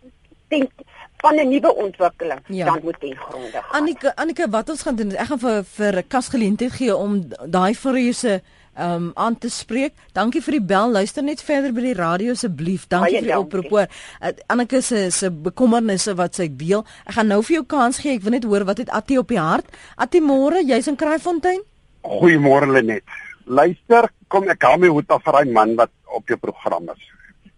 [0.48, 0.70] dink
[1.16, 2.64] van 'n nuwe ontwikkeling ja.
[2.64, 3.62] dan moet die gronde.
[3.70, 7.74] Anike Anike wat ons gaan doen ek gaan vir vir kas geleentheid gee om daai
[7.74, 8.42] vreuse
[8.78, 9.92] um aan te spreek.
[10.12, 10.90] Dankie vir die bel.
[10.90, 12.88] Luister net verder by die radio asseblief.
[12.88, 13.72] Dankie vir die oproep.
[13.72, 16.84] Uh, Anneke se se bekommernisse wat sy deel.
[17.06, 18.16] Ek gaan nou vir jou kans gee.
[18.18, 19.70] Ek wil net hoor wat het Attie op die hart.
[19.96, 21.62] Attie môre, jy's in Kraaifontein?
[22.04, 23.04] Goeiemôre Lenet.
[23.48, 27.02] Luister, kom ek hou my hoed af vir 'n man wat op jou program is.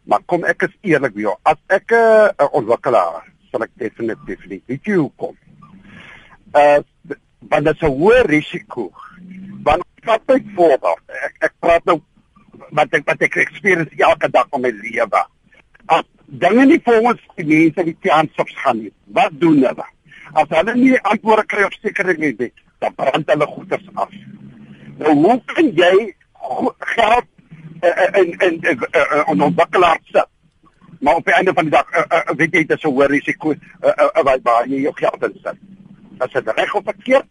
[0.06, 1.34] Maar kom ek is eerlik met jou.
[1.42, 4.62] As ek 'n uh, ontwikkelaar, sal ek definitief nie.
[4.66, 5.36] Weet jy hoekom?
[6.54, 6.78] Uh
[7.50, 8.92] want dit is 'n hoë risiko.
[9.62, 12.00] Want wat ek voordat ek, ek praat nou
[12.70, 15.22] wat ek wat ek experience elke dag van my lewe.
[15.86, 18.92] As dinge nie ons die mense die kans op gaan nie.
[19.06, 19.86] Wat doen hulle?
[20.34, 22.52] As hulle nie antwoorde kry op sekere dinge,
[22.86, 24.14] dan brand hulle goeders af.
[24.98, 26.14] Nou hoe kan jy
[26.94, 27.24] geld
[28.20, 28.78] in in in
[29.36, 30.28] 'n ontwikkelaar sit?
[31.00, 33.06] Maar op die einde van die dag uh, uh, weet jy dit is 'n hoë
[33.06, 35.58] risiko uh, uh, uh, waar jy jou geld in sit.
[36.18, 37.26] As dit reg of verkeerd,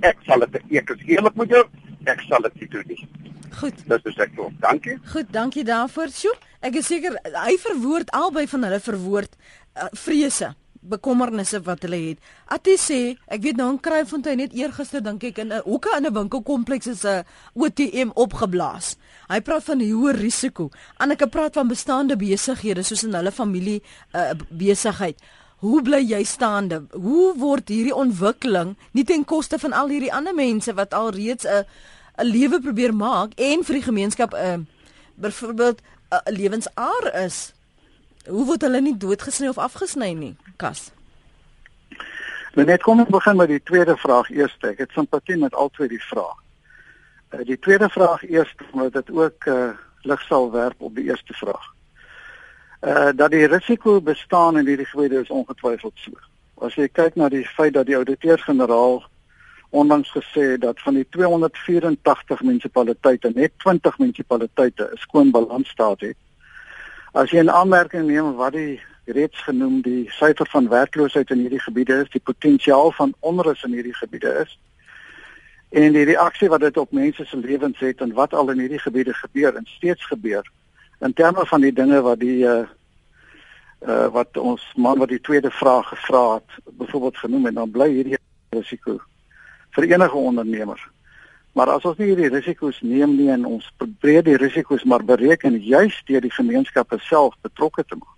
[0.00, 1.64] ek sal dit ek is eerlik met jou,
[2.04, 3.08] ek sal dit nie doen nie.
[3.56, 3.88] Goed.
[3.88, 4.50] Dis is ek toe.
[4.60, 4.98] Dankie.
[5.12, 6.08] Goed, dankie daarvoor.
[6.08, 9.36] Sjoe, ek is seker hy verwoord albei van hulle verwoord
[9.76, 10.54] uh, vrese
[10.88, 12.18] bekommernisse wat hulle het.
[12.52, 16.06] Atie sê, ek weet nou in Kruifontein net eergister dink ek in 'n hoeke in
[16.06, 18.96] 'n winkelkompleks is 'n ATM opgeblaas.
[19.28, 20.70] Hy praat van hoë risiko.
[20.98, 23.82] Anneke praat van bestaande besighede soos in hulle familie
[24.14, 25.18] uh, besigheid.
[25.56, 26.84] Hoe bly jy staande?
[26.92, 31.44] Hoe word hierdie ontwikkeling nie ten koste van al hierdie ander mense wat al reeds
[31.44, 31.64] 'n
[32.18, 34.64] 'n lewe probeer maak en vir die gemeenskap 'n uh,
[35.16, 37.55] byvoorbeeld 'n lewensaar is?
[38.26, 40.34] Hoe word hulle nie doodgesny of afgesny nie?
[40.56, 40.90] Kas.
[42.56, 44.56] Net kom ons begin met die tweede vraag eers.
[44.64, 46.34] Ek het simpatie met al twee die vrae.
[47.34, 51.34] Uh, die tweede vraag eers omdat dit ook uh, lig sal werp op die eerste
[51.36, 51.72] vraag.
[52.86, 56.12] Uh dat die risiko bestaan in hierdie gebiede is ongetwyfeld so.
[56.64, 59.02] As jy kyk na die feit dat die ouditeur-generaal
[59.70, 66.16] onlangs gesê het dat van die 284 munisipaliteite net 20 munisipaliteite 'n skoon balansstaat het
[67.16, 71.62] As jy 'n aanmerking neem wat die reeds genoem die syfer van werkloosheid in hierdie
[71.64, 74.58] gebiede is, die potensiaal van onrus in hierdie gebiede is
[75.70, 78.82] en die reaksie wat dit op mense se lewens het en wat al in hierdie
[78.82, 80.44] gebiede gebeur en steeds gebeur
[81.00, 82.66] in terme van die dinge wat die uh
[83.86, 87.88] uh wat ons man wat die tweede vraag gevra het byvoorbeeld genoem en dan bly
[87.92, 88.18] hierdie
[88.50, 89.00] risiko
[89.70, 90.90] vir enige ondernemer
[91.56, 95.54] Maar as ons nie hierdie risiko's neem nie en ons probeer die risiko's maar bereken
[95.64, 98.12] juis deur die gemeenskappe self betrokke te maak.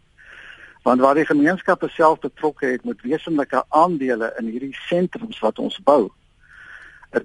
[0.83, 5.79] Want waar die gemeenskappe self betrokke het met wesenlike aandele in hierdie sentrums wat ons
[5.87, 6.09] bou,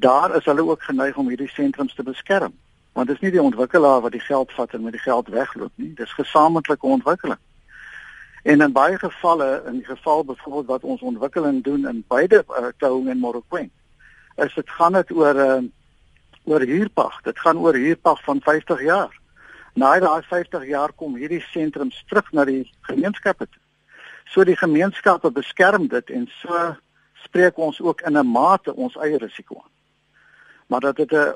[0.06, 2.54] daar is hulle ook geneig om hierdie sentrums te beskerm.
[2.94, 5.74] Want dit is nie die ontwikkelaar wat die geld vat en met die geld wegloop
[5.82, 7.42] nie, dis gesamentlike ontwikkeling.
[8.44, 12.70] En in baie gevalle, in die geval byvoorbeeld wat ons ontwikkeling doen in beide uh,
[12.78, 13.72] Taung en Morokweng,
[14.36, 15.64] is dit gaan dit oor uh,
[16.44, 17.22] oor huurpag.
[17.24, 19.20] Dit gaan oor huurpag van 50 jaar.
[19.74, 23.62] Na daai 50 jaar kom hierdie sentrums terug na die gemeenskappe toe.
[24.26, 26.76] So die gemeenskappe beskerm dit en so
[27.24, 29.72] spreek ons ook in 'n mate ons eie risiko aan.
[30.68, 31.34] Maar dat dit 'n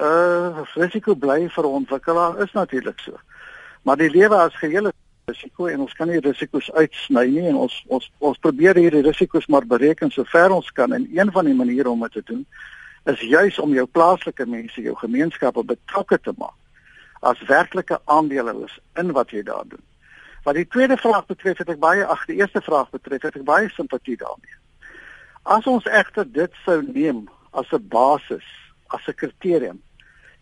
[0.00, 3.16] 'n risiko bly vir ontwikkelaar is natuurlik so.
[3.82, 4.90] Maar die lewe as geheel
[5.30, 9.46] risiko en ons kan nie risiko's uitsny nie en ons ons ons probeer hierdie risiko's
[9.46, 12.46] maar bereken so ver ons kan en een van die maniere om dit te doen
[13.04, 16.56] is juis om jou plaaslike mense, jou gemeenskappe betrokke te maak
[17.20, 19.82] as werklike aandeelhouers in wat jy daar doen.
[20.44, 23.44] Wat die tweede vraag betref, het ek baie ag, die eerste vraag betref, het ek
[23.44, 24.56] baie simpatie daarmee.
[25.44, 28.46] As ons egter dit sou neem as 'n basis,
[28.88, 29.82] as 'n kriterium,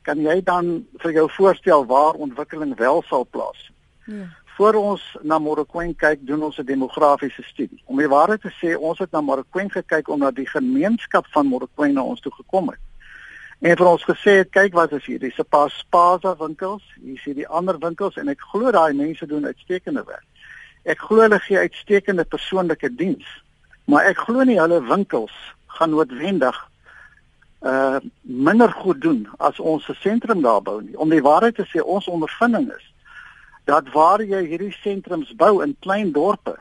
[0.03, 3.75] kan jy dan vir jou voorstel waar ontwikkeling wel sal plaasvind?
[4.07, 7.83] Ja voor ons na Morokweng kyk, doen ons 'n demografiese studie.
[7.85, 11.95] Om die waarheid te sê, ons het na Morokweng gekyk omdat die gemeenskap van Morokweng
[11.95, 12.79] na ons toe gekom het.
[13.61, 17.15] En vir ons gesê het, kyk wat is hier, dis 'n paar spaza winkels, hier
[17.15, 20.27] is die ander winkels en ek glo daai mense doen uitstekende werk.
[20.83, 23.27] Ek glo hulle gee uitstekende persoonlike diens,
[23.85, 26.69] maar ek glo nie hulle winkels gaan noodwendig
[27.63, 30.99] uh minder goed doen as ons 'n sentrum daar bou nie.
[30.99, 32.95] Om die waarheid te sê, ons ondervinding is
[33.69, 36.55] dat waar jy hierdie sentrums bou in klein dorpe,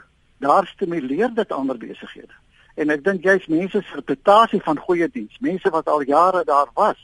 [0.43, 2.33] daar stimuleer dit ander besighede.
[2.75, 6.67] En ek dink jy's mense se reputasie van goeie diens, mense wat al jare daar
[6.75, 6.99] was,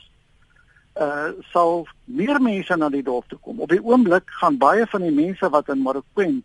[1.00, 3.64] uh sal meer mense na die dorp toe kom.
[3.64, 6.36] Op die oomblik gaan baie van die mense wat in Morokweng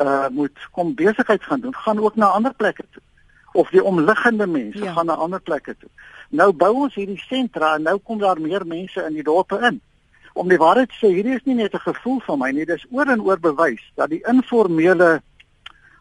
[0.00, 3.04] uh moet kom besigheid gaan doen, gaan ook na ander plekke toe.
[3.52, 4.96] Of die omliggende mense ja.
[4.96, 5.92] gaan na ander plekke toe.
[6.30, 9.82] Nou bou ons hierdie sentra en nou kom daar meer mense in die dorpe in
[10.34, 12.86] om die waarheid te sê, hierdie is nie net 'n gevoel van my nie, dis
[12.90, 15.22] oor en oor bewys dat die informele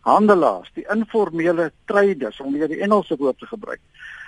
[0.01, 3.79] handelaars, die informele traders om weer die Engelse woord te gebruik,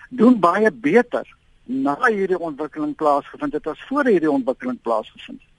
[0.09, 1.27] doen baie beter
[1.65, 5.51] na hierdie ontwikkeling plaasgevind het as voor hierdie ontwikkeling plaasgevind het.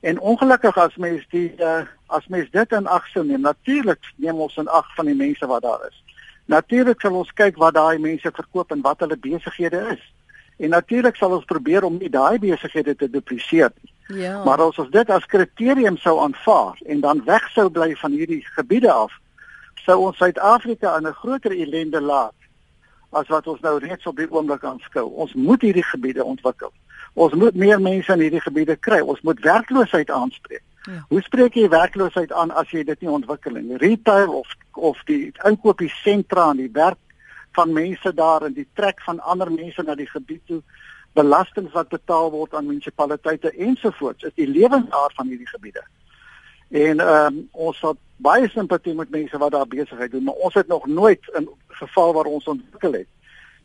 [0.00, 4.40] En ongelukkig as mens die uh, as mens dit in ag sou neem, natuurlik neem
[4.40, 6.02] ons in ag van die mense wat daar is.
[6.46, 10.02] Natuurlik sal ons kyk wat daai mense verkoop en wat hulle besighede is.
[10.56, 13.92] En natuurlik sal ons probeer om nie daai besighede te dupliseer nie.
[14.22, 14.44] Ja.
[14.44, 18.44] Maar as ons dit as kriterium sou aanvaar en dan weg sou bly van hierdie
[18.54, 19.12] gebiede af,
[19.84, 22.34] sou ons Suid-Afrika in 'n groter ellende laat
[23.10, 25.10] as wat ons nou reeds op die oomblik aanskou.
[25.10, 26.72] Ons moet hierdie gebiede ontwikkel.
[27.14, 29.00] Ons moet meer mense in hierdie gebiede kry.
[29.00, 30.62] Ons moet werkloosheid aanspreek.
[30.82, 31.04] Ja.
[31.08, 33.76] Hoe spreek jy werkloosheid aan as jy dit nie ontwikkel nie?
[33.76, 36.98] Retail of of die inkopiesentra en die werk
[37.56, 40.62] van mense daar en die trek van ander mense na die gebied toe
[41.16, 45.84] belastings wat betaal word aan munisipaliteite ensovoorts is die lewensaard van hierdie gebiede.
[46.68, 50.54] En ehm um, ons het baie simpatie met mense wat daar besigheid doen, maar ons
[50.54, 51.48] het nog nooit in
[51.80, 53.08] geval waar ons ontwikkel het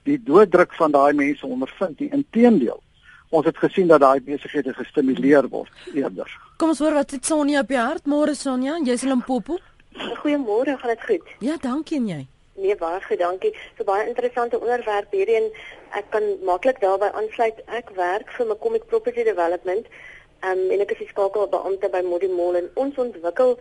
[0.04, 2.10] die dooddruk van daai mense ondervind nie.
[2.10, 2.80] Inteendeel,
[3.30, 6.30] ons het gesien dat daai besighede gestimuleer word eerder.
[6.58, 8.10] Kom ons hoor wat dit Sonja op die hart.
[8.10, 9.60] Môre Sonja, jy's in Limpopo.
[10.21, 11.34] Goeiemôre, gaan dit goed?
[11.43, 12.21] Ja, dankie en jy.
[12.54, 13.54] Nee, baie goed, dankie.
[13.78, 15.52] So baie interessante onderwerp hierdie en
[15.96, 17.62] ek kan maklik daarbey aansluit.
[17.80, 19.88] Ek werk vir Macomic Property Development.
[20.44, 23.56] Um, en ek is die skakelbeampte by Modi Mall en ons ontwikkel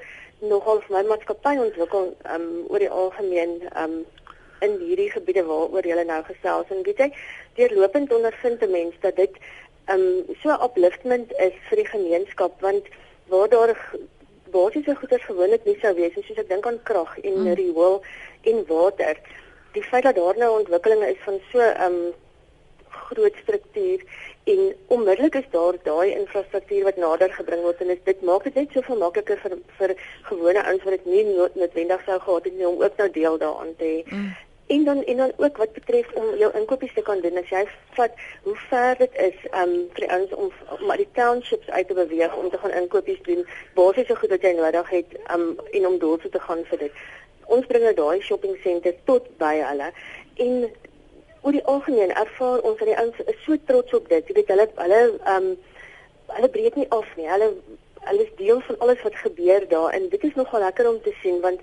[0.50, 3.98] nogal vir my maatskappy ontwikkel um, oor die algemeen um,
[4.64, 7.11] in hierdie gebiede waaroor jy nou gesels en weet jy,
[7.59, 9.37] deurlopend ondervind 'n mens dat dit
[9.92, 12.88] um, so upliftment is vir die gemeenskap want
[13.29, 13.76] waar daar
[14.50, 17.52] basiese goeder gewoonlik nie sou wees soos ek dink aan krag en mm.
[17.60, 18.02] riool
[18.50, 19.20] en water.
[19.72, 22.12] Die feit dat daar nou ontwikkelinge is van so 'n um,
[23.10, 24.02] groot struktuur
[24.44, 28.70] en onmiddellik is daar daai infrastruktuur wat nader gebring word en dit maak dit net
[28.72, 29.94] soveel makliker vir vir
[30.28, 33.74] gewone ouens wat dit nie noodwendig sou gehad het nie om ook nou deel daaraan
[33.76, 34.14] te hê.
[34.14, 34.30] Mm.
[34.70, 37.62] En dan en dan ook wat betref om jou inkopies te kan doen as jy
[37.96, 41.96] vat hoe ver dit is um vir ons om om uit die townships uit te
[41.98, 43.42] beweeg om te gaan inkopies doen
[43.78, 47.02] basies so goed wat jy nodig het um en om daar te gaan vir dit.
[47.56, 49.90] Ons bring nou daai shopping centers tot by hulle
[50.46, 50.54] en
[51.42, 54.30] oor die algemeen ervaar ons dat die ouens is so trots op dit.
[54.30, 55.02] Jy weet hulle hulle
[55.35, 55.52] um
[56.38, 57.26] hulle breek nie af nie.
[57.35, 57.52] Hulle
[58.06, 61.18] hulle is deel van alles wat gebeur daar en dit is nogal lekker om te
[61.26, 61.61] sien want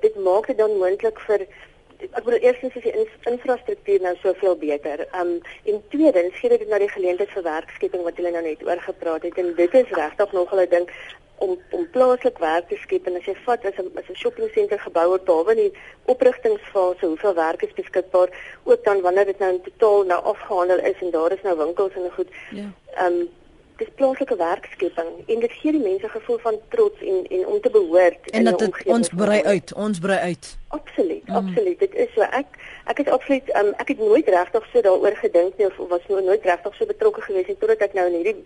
[0.00, 1.44] dit maak dit dan moontlik vir
[2.00, 5.06] ek bedoel eerstens is die infrastruktuur nou soveel beter.
[5.20, 8.82] Um en tweedens gee dit nou die geleentheid vir werkskeping wat hulle nou net oor
[8.88, 10.90] gepraat het en dit is regtig nog 'n ding
[11.38, 14.50] om om plaaslik werk te skep en as jy vat as 'n as 'n shopping
[14.52, 15.72] center gebou word daar in die
[16.12, 18.28] oprigtingsfase hoeveel werk is beskikbaar
[18.64, 21.92] ook dan wanneer dit nou in totaal nou afgehandel is en daar is nou winkels
[21.94, 22.30] en goed.
[22.50, 22.70] Ja.
[22.94, 23.28] Ehm um,
[23.76, 27.70] dis plaaslike werkskepping en dit gee die mense gevoel van trots en en om te
[27.70, 31.34] behoort en dat het, ons brei uit ons brei uit absoluut mm.
[31.34, 35.16] absoluut dit is so ek ek het absoluut um, ek het nooit regtig so daaroor
[35.20, 38.36] gedink nie of was nooit regtig so betrokke gewees nie totdat ek nou in hierdie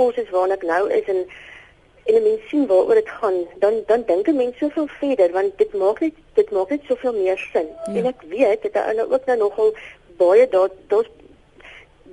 [0.00, 1.24] pos is waarna ek nou is en
[2.10, 5.58] en 'n mens sien waaroor dit gaan, dan dan dink 'n mens soveel verder want
[5.58, 7.68] dit maak net dit maak net soveel meer sin.
[7.86, 7.94] Ja.
[7.98, 9.74] En ek weet dit is nou ook nou nogal
[10.16, 11.10] baie daar daar's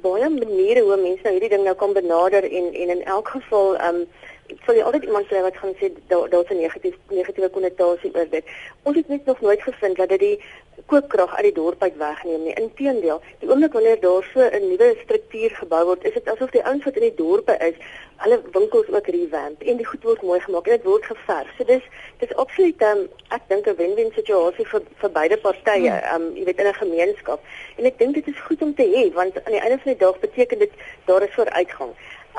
[0.01, 3.75] baie maniere hoe mense nou hierdie ding nou kan benader en en in elk geval
[3.75, 4.07] ehm um,
[4.47, 8.29] ek sal altyd iemand sê wat gaan sê daar daar's 'n negatief negatiewe konnotasie oor
[8.29, 8.45] dit.
[8.83, 10.37] Ons het net nog nooit gevind dat dit die
[10.85, 12.53] koopkrag uit die dorp uit wegneem nie.
[12.53, 16.63] Inteendeel, die oomblik wanneer daar so 'n nuwe struktuur gebou word, is dit asof die
[16.63, 17.75] ouens wat in die dorpe is,
[18.17, 21.49] alle winkels ook revamp en die goed word mooi gemaak en dit word geverf.
[21.57, 21.83] So dis
[22.19, 26.59] dis absoluut um, ek dink 'n wen-wen situasie vir vir beide partye, um jy weet
[26.59, 27.39] in 'n gemeenskap.
[27.77, 30.05] En ek dink dit is goed om te hê want aan die einde van die
[30.05, 30.71] dag beteken dit
[31.05, 31.91] daar is vooruitgang.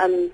[0.02, 0.32] Um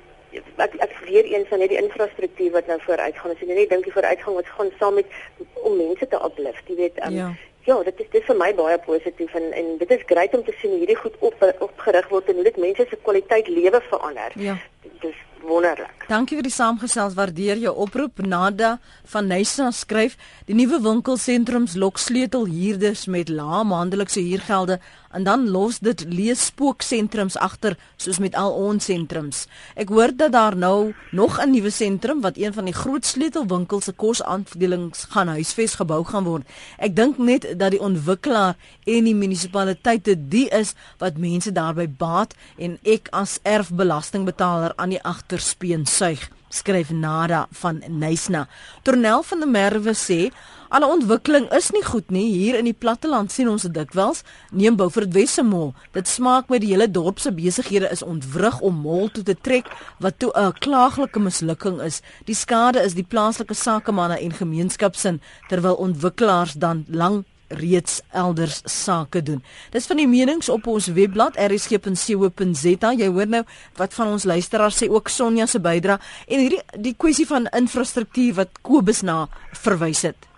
[0.56, 3.30] ek ek weer eens van net die infrastruktuur wat nou vooruitgaan.
[3.30, 5.06] As jy net dink die vooruitgang wat gaan saam met
[5.54, 7.34] om mense te uplift, jy weet, um, ja
[7.64, 10.54] ja, dit is dit vir my baie positief en en dit is grait om te
[10.60, 14.36] sien hierdie goed op opgerig word en hoe dit mense se kwaliteit lewe verander.
[14.40, 14.56] Ja.
[15.00, 16.06] Dis wonderlik.
[16.08, 17.16] Dankie vir die saamgesels.
[17.16, 18.20] Waardeer jou oproep.
[18.24, 18.78] Nada
[19.12, 24.80] van Nysa skryf: "Die nuwe winkelsentrums lok sleutelhuurders met lae maandelikse huurgelde
[25.14, 29.44] en dan los dit leespooksentrums agter soos met al ons sentrums.
[29.78, 33.84] Ek hoor dat daar nou nog 'n nuwe sentrum wat een van die groot sleutelwinkels
[33.84, 36.46] se kosafdelings gaan huisves gebou gaan word.
[36.78, 42.34] Ek dink net dat die ontwikkelaar en die munisipaliteite die is wat mense daarby baat
[42.58, 48.46] en ek as erfbelastingbetaler aan die agterspeen suig skryf Nada van Nysna.
[48.82, 50.30] Tornel van der Merwe sê
[50.74, 52.26] alle ontwikkeling is nie goed nie.
[52.34, 54.24] Hier in die platteland sien ons dit dikwels.
[54.50, 55.70] Neem Beaufort Wessemol.
[55.94, 59.70] Dit smaak met die hele dorp se besighede is ontwrig om mol toe te trek
[60.02, 62.00] wat toe 'n klaaglike mislukking is.
[62.26, 69.22] Die skade is die plaaslike sakemanne en gemeenskapsin terwyl ontwikkelaars dan lank reeds elders sake
[69.22, 69.42] doen.
[69.70, 72.92] Dis van die menings op ons webblad rsg.co.za.
[72.92, 73.44] Jy hoor nou
[73.76, 78.34] wat van ons luisteraars sê ook Sonja se bydrae en hierdie die kwessie van infrastruktuur
[78.34, 80.33] wat Kobus na verwys het.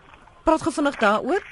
[0.46, 1.42] Praat gou vinnig daaroor.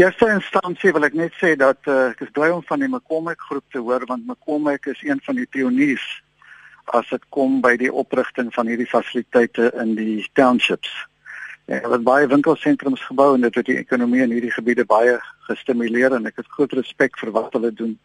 [0.00, 3.42] Eerste instansie wil ek net sê dat uh, ek is bly om van die McCormick
[3.44, 6.06] groep te hoor want McCormick is een van die pioniers
[6.96, 10.94] as dit kom by die oprigting van hierdie fasiliteite in die townships.
[11.68, 15.18] Ja, wat baie winkelsentrums gebou en dit het die ekonomie in hierdie gebiede baie
[15.50, 17.98] gestimuleer en ek het groot respek vir wat hulle doen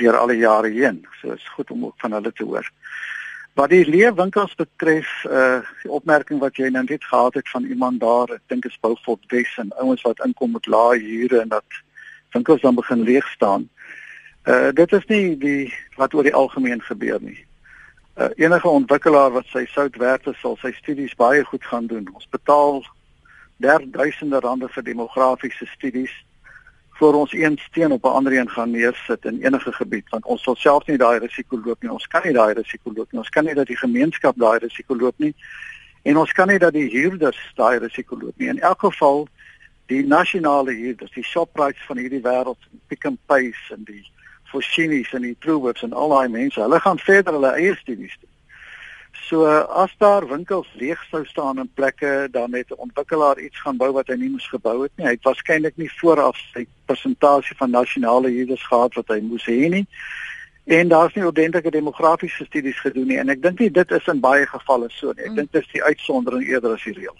[0.00, 1.04] deur al die jare heen.
[1.20, 2.64] So is goed om ook van hulle te hoor.
[3.56, 8.00] Wat die leefwinkels betref, uh die opmerking wat jy nou net gehad het van iemand
[8.00, 11.82] daar, ek dink is Beaufort Wes en ouens wat inkom met lae huure en dat
[12.36, 13.68] winkels dan begin leeg staan.
[14.44, 17.46] Uh dit is nie die wat oor die algemeen gebeur nie
[18.16, 22.08] uh, enige ontwikkelaar wat sy sout werd is, sal sy studies baie goed gaan doen.
[22.14, 22.82] Ons betaal
[23.62, 26.12] derduisende rande vir demografiese studies
[26.98, 30.42] voor ons een steen op 'n ander een gaan neersit in enige gebied want ons
[30.42, 31.92] sal self nie daai risiko loop nie.
[31.92, 33.20] Ons kan nie daai risiko loop nie.
[33.20, 35.34] Ons kan nie dat die gemeenskap daai risiko loop nie.
[36.02, 38.48] En ons kan nie dat die huurders daai risiko loop nie.
[38.48, 39.28] In elk geval
[39.86, 44.10] die nasionale huurders, die Shoprite van hierdie wêreld, Pick n Pay en die
[44.44, 48.30] Foschini's en die Truworths en al daai mense, hulle gaan verder hulle eie studies doen.
[49.24, 49.46] So
[49.82, 53.92] as daar winkels leeg sou staan in plekke dan net 'n ontwikkelaar iets gaan bou
[53.92, 55.06] wat hy nie moes gebou het nie.
[55.06, 59.68] Hy het waarskynlik nie vooraf sy persentasie van nasionale huurders gehad wat hy moes hê
[59.68, 59.86] nie.
[60.64, 64.20] En daar's nie ordentlike demografiese studies gedoen nie en ek dink nie dit is in
[64.20, 65.24] baie gevalle so nie.
[65.24, 65.36] Ek mm.
[65.36, 67.18] dink dit is die uitsondering eerder as die reël.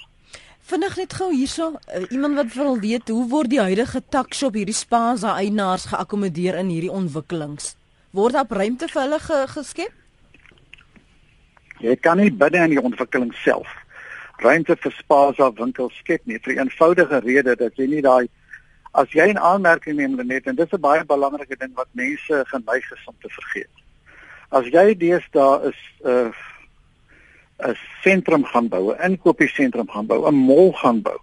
[0.67, 4.75] Vinnig net gou hierso, uh, iemand wat wil weet hoe word die huidige takshop hierdie
[4.75, 7.77] spaza eienaars geakkommodeer in hierdie ontwikkelings?
[8.11, 10.06] Word daar ruimte vir hulle ge geskep?
[11.81, 13.69] Jy kan nie binne in die ontwikkeling self
[14.39, 18.29] ruimte vir spaza winkels skep nie vir 'n eenvoudige rede dat jy nie daai
[18.92, 22.92] as jy 'n aanmerking neem net en dis 'n baie belangrike ding wat mense geneig
[22.92, 23.75] is om te vergeet.
[24.50, 26.33] As jy deesdae is 'n uh,
[27.69, 31.19] 'n sentrum gaan bou, 'n inkopiesentrum gaan bou, 'n mall gaan bou.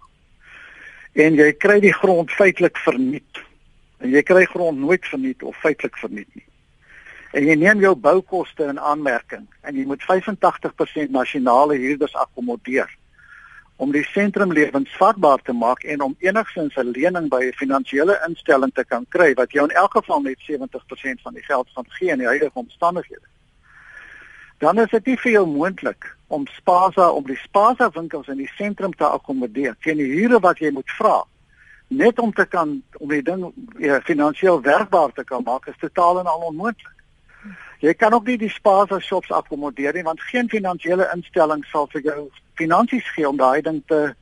[1.14, 3.42] En jy kry die grond feitelik verniet.
[3.98, 6.46] En jy kry grond nooit verniet of feitelik verniet nie.
[7.34, 12.90] En jy neem jou boukoste in aanmerking en jy moet 85% nasionale huurders akkommodeer
[13.82, 18.72] om die sentrum lewensvatbaar te maak en om enigsins 'n lening by 'n finansiële instelling
[18.74, 22.10] te kan kry wat jou in elk geval net 70% van die geld gaan gee
[22.10, 23.26] in die huidige omstandighede
[24.58, 28.52] dan is dit nie vir jou moontlik om Spaza om die Spaza winkels in die
[28.56, 31.24] sentrum te akkommodeer teen die huure wat jy moet vra
[31.88, 36.18] net om te kan om die ding ja, finansiëel werkbaar te kan maak is totaal
[36.18, 36.92] en al onmoontlik.
[37.84, 42.06] Jy kan ook nie die Spaza shops akkommodeer nie want geen finansiële instelling sal vir
[42.06, 42.20] jou
[42.56, 44.14] finansies gee om daai ding te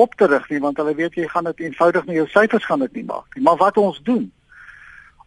[0.00, 2.80] op te rig nie want hulle weet jy gaan dit eenvoudig nie jou syfers gaan
[2.86, 3.44] dit nie maak nie.
[3.44, 4.30] Maar wat ons doen?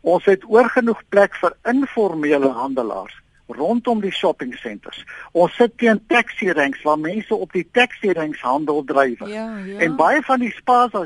[0.01, 3.21] Ons het oorgenoeg plek vir informele handelaars
[3.53, 5.03] rondom die shopping centers.
[5.38, 9.21] Ons sit teen taxi ranks waar mense op die taxi ranks handel dryf.
[9.29, 9.77] Ja, ja.
[9.86, 11.05] En baie van die Spaza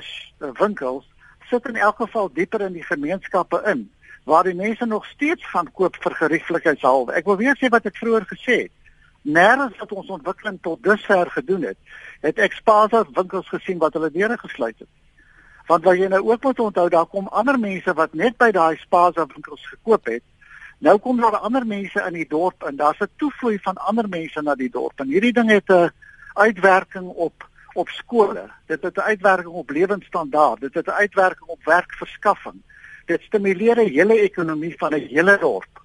[0.61, 1.03] winkels
[1.49, 3.89] sit in elk geval dieper in die gemeenskappe in
[4.29, 7.15] waar die mense nog steeds gaan koop vir gerieflikheidshalwe.
[7.17, 8.75] Ek wil weer sê wat ek vroeër gesê het.
[9.25, 11.77] Nêrens wat ons ontwikkeling tot dusver gedoen het,
[12.23, 14.89] het ek Spaza winkels gesien wat hulle deure gesluit het.
[15.67, 18.77] Want wat jy nou ook moet onthou, daar kom ander mense wat net by daai
[18.79, 20.23] Spaza winkels gekoop het
[20.79, 24.41] Nou kom daar ander mense in die dorp en daar's 'n toevloei van ander mense
[24.41, 24.99] na die dorp.
[24.99, 25.91] En hierdie ding het 'n
[26.33, 28.49] uitwerking op op skole.
[28.65, 30.59] Dit het 'n uitwerking op lewensstandaard.
[30.59, 32.61] Dit het 'n uitwerking op werkverskaffing.
[33.09, 35.83] Dit stimuleer die hele ekonomie van 'n hele dorp.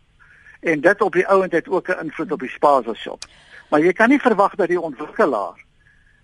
[0.60, 3.24] En dit op die ouend het ook 'n invloed op die spaza shop.
[3.70, 5.64] Maar jy kan nie verwag dat die ontwikkelaar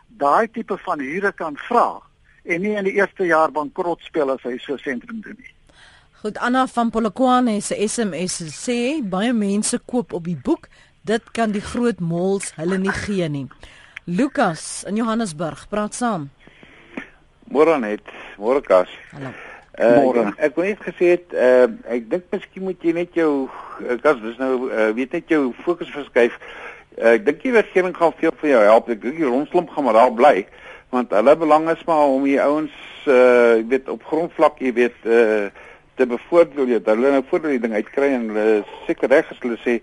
[0.08, 2.00] daai tipe van huure kan vra
[2.44, 5.54] en nie in die eerste jaar bankrot speel as hy so sentrum doen nie.
[6.20, 10.68] Goed Anna van Polokwane se SMS sê baie mense koop op die boek.
[11.02, 13.46] Dit kan die groot malls hulle nie gee nie.
[14.04, 16.30] Lukas in Johannesburg, praat saam.
[17.48, 18.04] Môre net,
[18.38, 18.88] môre Kas.
[19.12, 19.32] Hallo.
[19.78, 20.24] Uh, môre.
[20.42, 23.48] Ek wou net gesê het, uh, ek dink miskien moet jy net jou
[24.02, 26.34] Kas, dis nou uh, weet net jou fokus verskuif.
[26.98, 28.90] Uh, ek dink die regering gaan veel vir jou help.
[28.92, 30.34] Ek dink die rondslomp gaan maar daar bly
[30.90, 32.74] want hulle belang is maar om die ouens
[33.06, 35.50] uh, weet op grondvlak, jy weet uh
[36.00, 39.40] te bevoordeel jy dat hulle nou voordeel die ding uitkry en hulle seker reg as
[39.42, 39.74] hulle sê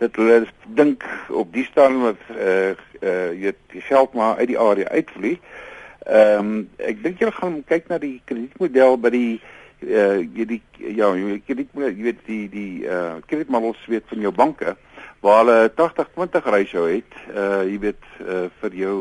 [0.00, 0.46] dat hulle
[0.78, 2.70] dink op die staan wat eh uh,
[3.02, 5.34] eh uh, jy die geld maar uit die area uitvloei.
[6.06, 9.40] Ehm um, ek dink julle gaan kyk na die kredietmodel by die
[9.82, 14.20] eh uh, die ja, jy kredietmodel jy weet die die eh uh, kredietmodels weet van
[14.22, 14.76] jou banke
[15.20, 18.96] waar hulle 80-20 ratio het eh uh, jy weet uh, vir jou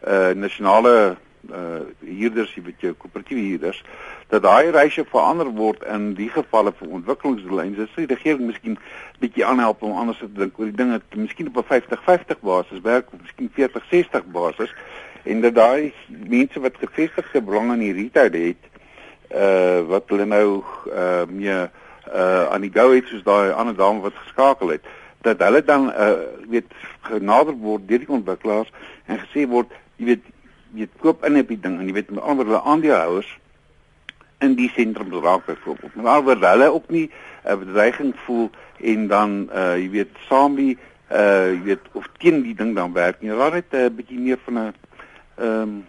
[0.00, 1.16] eh uh, nasionale
[1.52, 3.82] uh huurders, jy weet jou koöperatiewe huurders,
[4.32, 7.92] dat daai ratio verander word in die gevalle van ontwikkelingsdoeleindes.
[7.92, 8.78] Dis die regering miskien
[9.20, 13.12] bietjie aanhelp om anders te dink oor die dinge, miskien op 'n 50-50 basis werk
[13.22, 14.74] miskien 40-60 basis
[15.26, 18.62] en dat daai mense wat gevestigde belang in die retail het,
[19.34, 24.00] uh wat hulle nou uh mee uh aan die go het soos daai ander dame
[24.00, 24.84] wat geskakel het
[25.26, 26.12] dat hulle dan uh
[26.48, 26.70] weet
[27.00, 28.70] genader word deur die ontwikkelaars
[29.06, 30.30] en gesê word jy weet
[30.76, 33.32] jy koop in op die ding en jy weet met ander hulle aandeelhouers
[34.44, 35.94] in die sentrum raak byvoorbeeld.
[35.94, 38.50] Maar alhoewel hulle ook nie 'n uh, bedreiging voel
[38.80, 40.78] en dan uh jy weet saam die
[41.10, 43.30] uh jy weet of teen die ding dan werk nie.
[43.30, 44.74] Raak net 'n uh, bietjie meer van 'n
[45.36, 45.84] ehm um,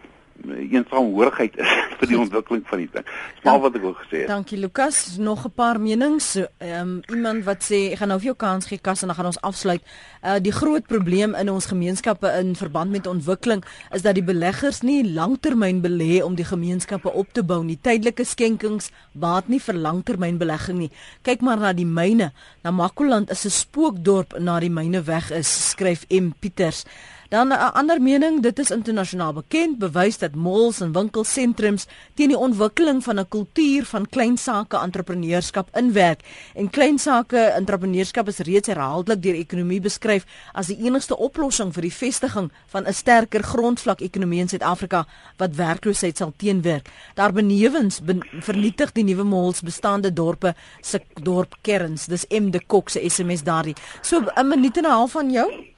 [0.45, 3.05] eensaamhoorigheid is vir die ontwikkeling van die ding.
[3.41, 4.29] Smaal wat ek wou gesê het.
[4.31, 6.35] Dankie Lukas, nog 'n paar menings.
[6.35, 9.17] Ehm um, iemand wat sê ek gaan nou vir jou kans gee kas en dan
[9.17, 9.81] gaan ons afsluit.
[10.23, 14.81] Uh die groot probleem in ons gemeenskappe in verband met ontwikkeling is dat die beleggers
[14.81, 17.79] nie langtermyn belê om die gemeenskappe op te bou nie.
[17.81, 20.91] Tydelike skenkings baat nie vir langtermynbelegging nie.
[21.21, 22.31] Kyk maar na die myne.
[22.63, 26.85] Na Makoland is 'n spookdorp na die myne weg is, skryf M Pieters.
[27.29, 32.37] Dan 'n ander mening, dit is internasionaal bekend, bewys dat malls en winkelsentrums teen die
[32.37, 36.21] ontwikkeling van 'n kultuur van klein sake entrepreneurskap inwerk.
[36.55, 41.81] En klein sake entrepreneurskap is reeds herhaaldelik deur ekonomie beskryf as die enigste oplossing vir
[41.81, 45.05] die vestiging van 'n sterker grondvlak ekonomie in Suid-Afrika
[45.37, 46.89] wat werkloosheid sal teenwerk.
[47.13, 52.05] Daarbenewens ben, vernietig die nuwe malls bestaande dorpe se dorpkerns.
[52.05, 53.75] Dis M de Kok se SMS daardie.
[54.01, 55.75] So 'n minuut en 'n half van jou.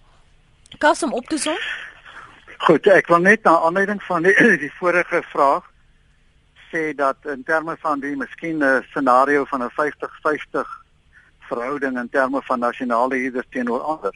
[0.78, 1.57] Kas om op te som?
[2.57, 5.65] Goed, ek wil net na aanleiding van die, die vorige vraag
[6.70, 10.67] sê dat in terme van die miskien 'n scenario van 'n 50-50
[11.49, 14.13] verhouding in terme van nasionale huurders teenoor ander.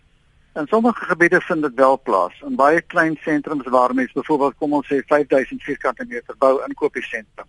[0.56, 2.42] In sommige gebiede vind dit wel plaas.
[2.46, 7.48] In baie klein sentrums waar mense byvoorbeeld kom ons sê 5000 vierkante meter bou inkopiesentrum.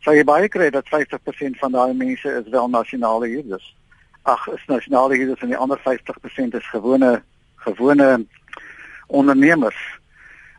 [0.00, 3.76] Sou jy baie kry dat 50% van daai mense is wel nasionale huurders.
[4.22, 7.22] Ag, is nasionale huurders en die ander 50% is gewone
[7.66, 8.26] gewone
[9.06, 9.78] ondernemers.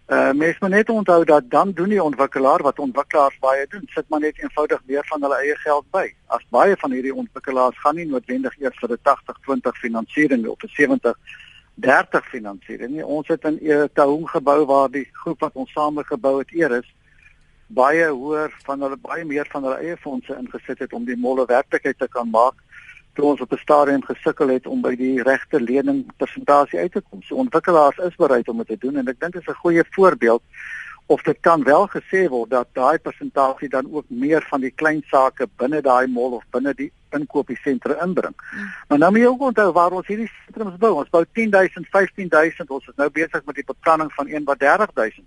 [0.07, 4.05] Uh mens moet net onthou dat dan doen die ontwikkelaar wat ontwikkelaars baie doen, sit
[4.09, 6.05] maar net eenvoudig meer van hulle eie geld by.
[6.27, 10.75] As baie van hierdie ontwikkelaars gaan nie noodwendig eers vir 'n 80-20 finansiering of 'n
[10.79, 13.05] 70-30 finansiering nie.
[13.05, 16.93] Ons het 'n Taung gebou waar die groep wat ons saam gebou het eers is
[17.67, 21.45] baie hoër van hulle baie meer van hulle eie fondse ingesit het om die molle
[21.45, 22.55] werklikheid te kan maak
[23.17, 27.01] toe ons op 'n stadium gesukkel het om by die regte lening persentasie uit te
[27.09, 27.21] kom.
[27.21, 29.83] So ontwikkelaars is bereid om dit te doen en ek dink dit is 'n goeie
[29.89, 30.43] voorbeeld
[31.05, 35.03] of dit kan wel gesê word dat daai persentasie dan ook meer van die klein
[35.07, 38.35] sake binne daai mall of binne die inkopiesentrum inbring.
[38.35, 38.69] Mm.
[38.87, 40.93] Maar nou moet jy ook onthou waar ons hierdie sentrums bou.
[40.93, 45.25] Ons bou 10000, 15000, ons is nou besig met die beplanning van 1 wat 30000.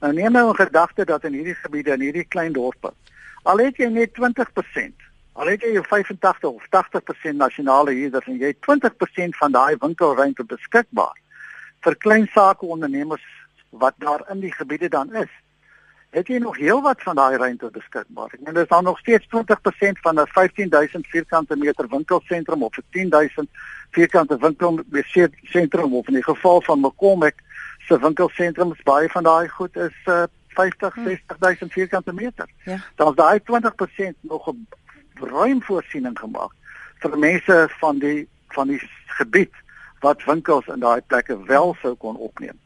[0.00, 2.92] Nou neem nou 'n gedagte dat in hierdie gebiede in hierdie klein dorpe
[3.48, 5.07] al het jy net 20%
[5.38, 11.14] al het jy 85 of 80% nasionale huurders en jy 20% van daai winkelruimte beskikbaar
[11.86, 13.22] vir klein sake ondernemers
[13.70, 15.30] wat daar in die gebiede dan is.
[16.10, 18.32] Het jy nog heelwat van daai ruimte beskikbaar?
[18.34, 22.84] Ek meen dis dan nog steeds 20% van 'n 15000 vierkante meter winkelsentrum of 'n
[22.90, 23.48] 10000
[23.90, 27.38] vierkante winkelsentrum of in die geval van McCormick
[27.86, 32.48] se winkelsentrums baie van daai goed is uh, 50 60000 vierkante meter.
[32.64, 32.78] Ja.
[32.96, 34.66] Dan is daai 20% nog 'n
[35.20, 36.52] ruim voorsiening gemaak
[37.02, 38.80] vir mense van die van die
[39.18, 39.54] gebied
[40.00, 42.58] wat winkels in daai plekke wel sou kon opneem.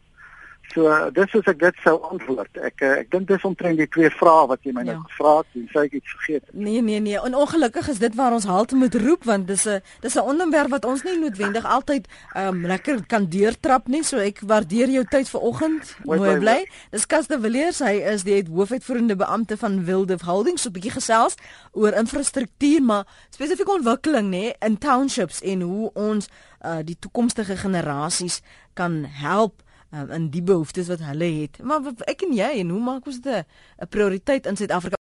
[0.73, 2.57] So dis soos ek dit sou antwoord.
[2.65, 4.99] Ek eh, ek dink dis omtrent die twee vrae wat jy my nou ja.
[5.01, 6.45] nou gevra het en sê ek iets vergeet.
[6.53, 9.81] Nee nee nee, en ongelukkig is dit waar ons halt moet roep want dis 'n
[10.01, 14.03] dis 'n onderwerp wat ons nie noodwendig altyd ehm um, lekker kan deurtrap nie.
[14.03, 15.97] So ek waardeer jou tyd vanoggend.
[16.05, 16.69] Mooi bly.
[16.91, 21.37] Dis Caster Villiers, hy is die hoofuitvoerende beampte van Wilde Holdings, so 'n bietjie gesels
[21.73, 26.29] oor infrastruktuur, maar spesifiek ontwikkeling nê in townships en hoe ons
[26.65, 28.41] uh, die toekomstige generasies
[28.75, 29.63] kan help
[29.93, 31.63] um, in die behoeftes wat hulle het.
[31.63, 33.45] Maar ek en jy en hoe maak ons dit
[33.81, 34.97] 'n prioriteit in Suid-Afrika?